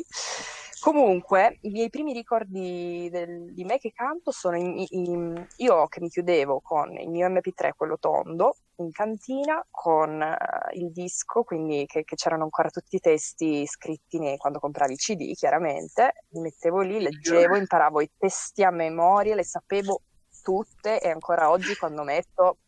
Comunque, 0.86 1.58
i 1.62 1.70
miei 1.70 1.90
primi 1.90 2.12
ricordi 2.12 3.08
del, 3.10 3.52
di 3.52 3.64
me 3.64 3.78
che 3.78 3.90
canto 3.92 4.30
sono 4.30 4.56
in, 4.56 4.84
in, 4.90 5.46
io 5.56 5.88
che 5.88 6.00
mi 6.00 6.08
chiudevo 6.08 6.60
con 6.60 6.96
il 6.96 7.08
mio 7.08 7.28
MP3, 7.28 7.70
quello 7.74 7.98
tondo, 7.98 8.58
in 8.76 8.92
cantina 8.92 9.66
con 9.68 10.20
uh, 10.20 10.78
il 10.78 10.92
disco, 10.92 11.42
quindi 11.42 11.86
che, 11.86 12.04
che, 12.04 12.14
c'erano 12.14 12.44
ancora 12.44 12.70
tutti 12.70 12.94
i 12.94 13.00
testi 13.00 13.66
scritti 13.66 14.20
nei, 14.20 14.36
quando 14.36 14.60
compravi 14.60 14.92
il 14.92 14.98
CD, 14.98 15.34
chiaramente. 15.34 16.22
Mi 16.28 16.42
mettevo 16.42 16.82
lì, 16.82 17.00
leggevo, 17.00 17.56
imparavo 17.56 18.00
i 18.00 18.10
testi 18.16 18.62
a 18.62 18.70
memoria, 18.70 19.34
le 19.34 19.42
sapevo 19.42 20.02
tutte 20.40 21.00
e 21.00 21.08
ancora 21.08 21.50
oggi 21.50 21.74
quando 21.74 22.04
metto 22.04 22.58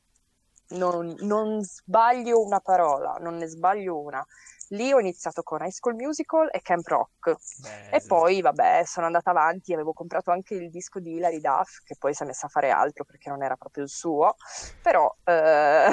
non, 0.70 1.14
non 1.20 1.62
sbaglio 1.62 2.42
una 2.42 2.59
parola, 2.59 3.16
non 3.20 3.37
ne 3.37 3.46
sbaglio 3.46 4.00
una. 4.00 4.26
Lì 4.68 4.92
ho 4.92 5.00
iniziato 5.00 5.42
con 5.42 5.61
High 5.61 5.70
School 5.70 5.94
Musical 5.94 6.48
e 6.52 6.61
Camp 6.61 6.87
Rock. 6.87 7.37
Bello. 7.61 7.96
E 7.96 8.02
poi, 8.07 8.40
vabbè, 8.42 8.83
sono 8.85 9.07
andata 9.07 9.31
avanti, 9.31 9.72
avevo 9.72 9.92
comprato 9.92 10.31
anche 10.31 10.54
il 10.54 10.68
disco 10.68 11.00
di 11.00 11.14
Hilary 11.14 11.40
Duff, 11.40 11.78
che 11.85 11.96
poi 11.98 12.12
si 12.12 12.22
è 12.22 12.26
messa 12.26 12.46
a 12.46 12.50
fare 12.50 12.70
altro 12.70 13.04
perché 13.04 13.31
non 13.31 13.42
era 13.42 13.57
proprio 13.57 13.85
il 13.85 13.90
suo, 13.90 14.37
però... 14.83 15.14
Eh... 15.24 15.88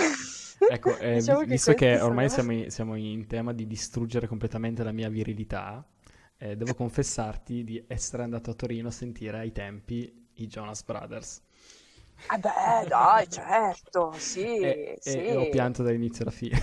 Ecco, 0.69 0.95
eh, 0.99 1.15
diciamo 1.15 1.43
visto 1.43 1.73
che, 1.73 1.95
che 1.95 2.01
ormai 2.01 2.29
sono... 2.29 2.43
siamo, 2.43 2.63
in, 2.63 2.71
siamo, 2.71 2.95
in, 2.95 3.27
tema 3.27 3.53
di 3.53 3.65
distruggere 3.65 4.27
completamente 4.27 4.83
la 4.83 4.91
mia 4.91 5.09
virilità, 5.09 5.85
eh, 6.37 6.55
devo 6.57 6.73
confessarti 6.75 7.63
di 7.63 7.83
essere 7.87 8.23
andato 8.23 8.51
a 8.51 8.53
Torino 8.53 8.89
a 8.89 8.91
sentire 8.91 9.39
ai 9.39 9.51
tempi 9.51 10.29
i 10.35 10.47
Jonas 10.47 10.83
Brothers. 10.83 11.41
Eh 12.33 12.37
beh, 12.37 12.87
dai, 12.87 13.29
certo, 13.29 14.13
sì, 14.17 14.59
e, 14.59 14.97
sì. 14.99 15.17
E 15.17 15.35
ho 15.35 15.49
pianto 15.49 15.83
dall'inizio 15.83 16.23
alla 16.23 16.31
fine. 16.33 16.61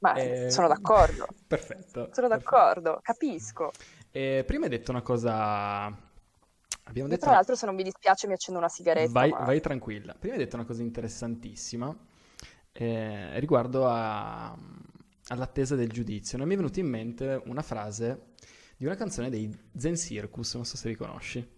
Ma 0.00 0.14
eh... 0.14 0.50
sono 0.50 0.68
d'accordo. 0.68 1.26
Perfetto. 1.46 2.10
Sono 2.12 2.28
d'accordo, 2.28 3.00
capisco. 3.02 3.72
E 4.10 4.44
prima 4.46 4.64
hai 4.64 4.70
detto 4.70 4.90
una 4.90 5.02
cosa... 5.02 5.86
Abbiamo 6.84 7.08
detto... 7.08 7.24
Tra 7.24 7.32
l'altro 7.32 7.54
se 7.54 7.66
non 7.66 7.74
mi 7.74 7.82
dispiace 7.82 8.26
mi 8.26 8.32
accendo 8.32 8.58
una 8.58 8.68
sigaretta. 8.68 9.10
Vai, 9.10 9.30
ma... 9.30 9.40
vai 9.40 9.60
tranquilla. 9.60 10.14
Prima 10.18 10.34
hai 10.34 10.40
detto 10.40 10.56
una 10.56 10.64
cosa 10.64 10.82
interessantissima 10.82 11.94
eh, 12.72 13.38
riguardo 13.40 13.86
a, 13.86 14.56
all'attesa 15.28 15.74
del 15.74 15.90
giudizio. 15.90 16.38
Non 16.38 16.46
mi 16.46 16.54
è 16.54 16.56
venuta 16.56 16.80
in 16.80 16.88
mente 16.88 17.42
una 17.46 17.62
frase 17.62 18.34
di 18.76 18.86
una 18.86 18.94
canzone 18.94 19.28
dei 19.28 19.52
Zen 19.76 19.96
Circus, 19.96 20.54
non 20.54 20.64
so 20.64 20.76
se 20.76 20.88
li 20.88 20.94
conosci. 20.94 21.56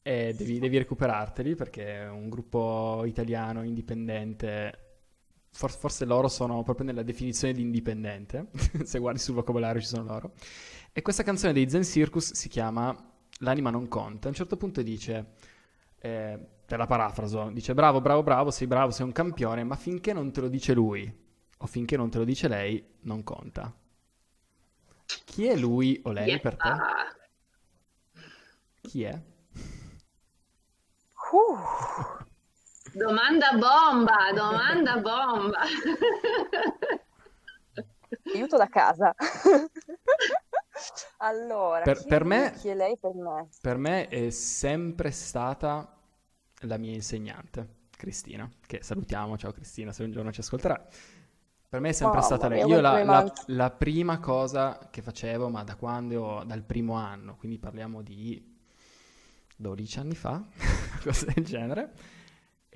E 0.00 0.32
devi, 0.32 0.58
devi 0.58 0.78
recuperarteli 0.78 1.54
perché 1.54 1.98
è 1.98 2.08
un 2.08 2.30
gruppo 2.30 3.04
italiano 3.04 3.62
indipendente 3.62 4.87
forse 5.50 6.04
loro 6.04 6.28
sono 6.28 6.62
proprio 6.62 6.86
nella 6.86 7.02
definizione 7.02 7.52
di 7.54 7.62
indipendente, 7.62 8.48
se 8.84 8.98
guardi 8.98 9.18
sul 9.18 9.34
vocabolario 9.34 9.80
ci 9.80 9.88
sono 9.88 10.04
loro. 10.04 10.32
E 10.92 11.02
questa 11.02 11.22
canzone 11.22 11.52
dei 11.52 11.68
Zen 11.68 11.84
Circus 11.84 12.32
si 12.32 12.48
chiama 12.48 12.96
L'anima 13.40 13.70
non 13.70 13.86
conta. 13.88 14.26
A 14.26 14.30
un 14.30 14.36
certo 14.36 14.56
punto 14.56 14.82
dice, 14.82 15.34
eh, 15.98 16.38
per 16.66 16.78
la 16.78 16.86
parafraso, 16.86 17.50
dice 17.50 17.72
bravo, 17.74 18.00
bravo, 18.00 18.22
bravo, 18.22 18.50
sei 18.50 18.66
bravo, 18.66 18.90
sei 18.90 19.06
un 19.06 19.12
campione, 19.12 19.62
ma 19.64 19.76
finché 19.76 20.12
non 20.12 20.32
te 20.32 20.40
lo 20.40 20.48
dice 20.48 20.74
lui 20.74 21.26
o 21.60 21.66
finché 21.66 21.96
non 21.96 22.10
te 22.10 22.18
lo 22.18 22.24
dice 22.24 22.48
lei, 22.48 22.84
non 23.02 23.22
conta. 23.22 23.72
Chi 25.24 25.46
è 25.46 25.56
lui 25.56 26.00
o 26.04 26.12
lei 26.12 26.28
yeah. 26.28 26.38
per 26.38 26.56
te? 26.56 26.68
Chi 28.80 29.02
è? 29.04 29.22
Uh. 31.32 32.17
Domanda 32.98 33.52
bomba, 33.52 34.32
domanda 34.34 34.96
bomba. 34.96 35.60
Aiuto 38.34 38.56
da 38.56 38.66
casa. 38.66 39.14
allora, 41.18 41.82
per, 41.82 42.04
per 42.04 42.24
me, 42.24 42.54
chi 42.58 42.66
è 42.66 42.74
lei 42.74 42.98
per 42.98 43.14
me? 43.14 43.46
Per 43.60 43.76
me 43.76 44.08
è 44.08 44.30
sempre 44.30 45.12
stata 45.12 45.96
la 46.62 46.76
mia 46.76 46.92
insegnante, 46.92 47.86
Cristina, 47.96 48.50
che 48.66 48.82
salutiamo, 48.82 49.38
ciao 49.38 49.52
Cristina, 49.52 49.92
se 49.92 50.02
un 50.02 50.10
giorno 50.10 50.32
ci 50.32 50.40
ascolterà. 50.40 50.84
Per 51.68 51.80
me 51.80 51.90
è 51.90 51.92
sempre 51.92 52.18
oh, 52.18 52.22
stata 52.22 52.48
lei. 52.48 52.66
Io 52.66 52.80
la, 52.80 53.04
la, 53.04 53.32
la, 53.46 53.70
prima 53.70 54.18
cosa 54.18 54.88
che 54.90 55.02
facevo, 55.02 55.48
ma 55.48 55.62
da 55.62 55.76
quando, 55.76 56.42
dal 56.44 56.64
primo 56.64 56.94
anno, 56.94 57.36
quindi 57.36 57.60
parliamo 57.60 58.02
di 58.02 58.58
12 59.56 59.98
anni 60.00 60.16
fa, 60.16 60.42
cosa 61.04 61.26
del 61.32 61.44
genere, 61.44 62.16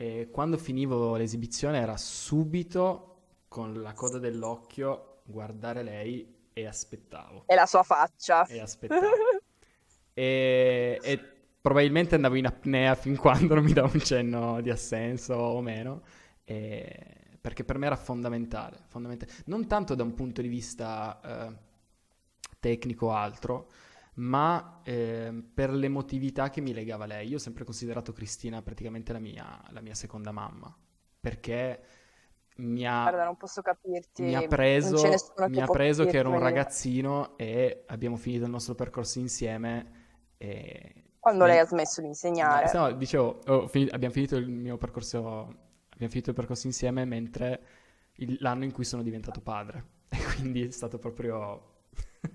e 0.03 0.31
quando 0.33 0.59
finivo 0.59 1.15
l'esibizione 1.15 1.79
era 1.79 1.97
subito 1.97 3.21
con 3.47 3.83
la 3.83 3.93
coda 3.93 4.19
dell'occhio 4.19 5.21
guardare 5.23 5.85
lei 5.85 6.49
e 6.53 6.67
aspettavo. 6.67 7.45
E 7.47 7.55
la 7.55 7.67
sua 7.67 7.85
faccia. 7.85 8.45
E 8.47 8.59
aspettavo. 8.59 9.07
e, 10.13 10.99
e 11.01 11.19
probabilmente 11.61 12.17
andavo 12.17 12.35
in 12.35 12.47
apnea 12.47 12.97
fin 12.97 13.17
quando 13.17 13.55
non 13.55 13.63
mi 13.63 13.73
dava 13.73 13.91
un 13.93 14.01
cenno 14.01 14.61
di 14.61 14.71
assenso 14.71 15.35
o 15.35 15.61
meno. 15.61 16.03
E 16.43 17.37
perché 17.41 17.63
per 17.63 17.79
me 17.79 17.87
era 17.87 17.97
fondamentale, 17.97 18.81
fondamentale, 18.89 19.31
non 19.45 19.69
tanto 19.69 19.95
da 19.95 20.03
un 20.03 20.15
punto 20.15 20.43
di 20.43 20.49
vista 20.49 21.21
eh, 21.25 21.57
tecnico 22.59 23.07
o 23.07 23.13
altro, 23.13 23.69
ma 24.15 24.81
eh, 24.85 25.33
per 25.55 25.71
l'emotività 25.71 26.51
che 26.51 26.61
mi 26.61 26.73
legava 26.73 27.05
a 27.05 27.07
lei. 27.07 27.29
Io 27.29 27.37
ho 27.37 27.41
sempre 27.41 27.65
considerato 27.65 28.13
Cristina 28.13 28.63
praticamente 28.63 29.13
la 29.13 29.19
mia, 29.19 29.63
la 29.71 29.81
mia 29.81 29.95
seconda 29.95 30.33
mamma, 30.33 30.75
perché 31.19 31.83
mi 32.57 32.87
ha, 32.87 33.03
Guarda, 33.03 33.25
non 33.25 33.37
posso 33.37 33.63
capirti. 33.63 34.23
Mi 34.23 34.35
ha 34.35 34.47
preso, 34.47 35.03
mi 35.49 35.61
ha 35.61 35.67
preso 35.67 36.05
che 36.05 36.19
ero 36.19 36.31
un 36.31 36.39
ragazzino 36.39 37.37
e 37.39 37.85
abbiamo 37.87 38.17
finito 38.17 38.45
il 38.45 38.51
nostro 38.51 38.75
percorso 38.75 39.19
insieme. 39.19 40.01
E... 40.37 41.05
Quando 41.19 41.47
lei 41.47 41.59
ha 41.59 41.67
smesso 41.67 42.01
di 42.01 42.09
insegnare. 42.09 42.71
No, 42.75 42.89
no 42.89 42.93
dicevo, 42.93 43.41
oh, 43.47 43.67
fin- 43.69 43.89
abbiamo 43.93 44.13
finito 44.13 44.37
il 44.37 44.49
mio 44.49 44.77
percorso 44.77 45.71
abbiamo 46.03 46.11
finito 46.11 46.31
il 46.31 46.37
percorso 46.37 46.67
insieme 46.67 47.05
mentre 47.05 47.63
il, 48.17 48.37
l'anno 48.41 48.65
in 48.65 48.73
cui 48.73 48.85
sono 48.85 49.03
diventato 49.03 49.41
padre. 49.41 50.01
E 50.13 50.19
quindi 50.37 50.67
è 50.67 50.71
stato 50.71 50.99
proprio... 50.99 51.71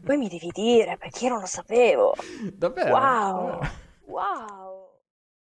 Poi 0.03 0.17
mi 0.17 0.27
devi 0.27 0.49
dire, 0.51 0.97
perché 0.97 1.25
io 1.25 1.31
non 1.31 1.39
lo 1.39 1.45
sapevo. 1.45 2.13
Davvero? 2.53 2.91
Wow! 2.91 3.59
Wow! 4.05 4.86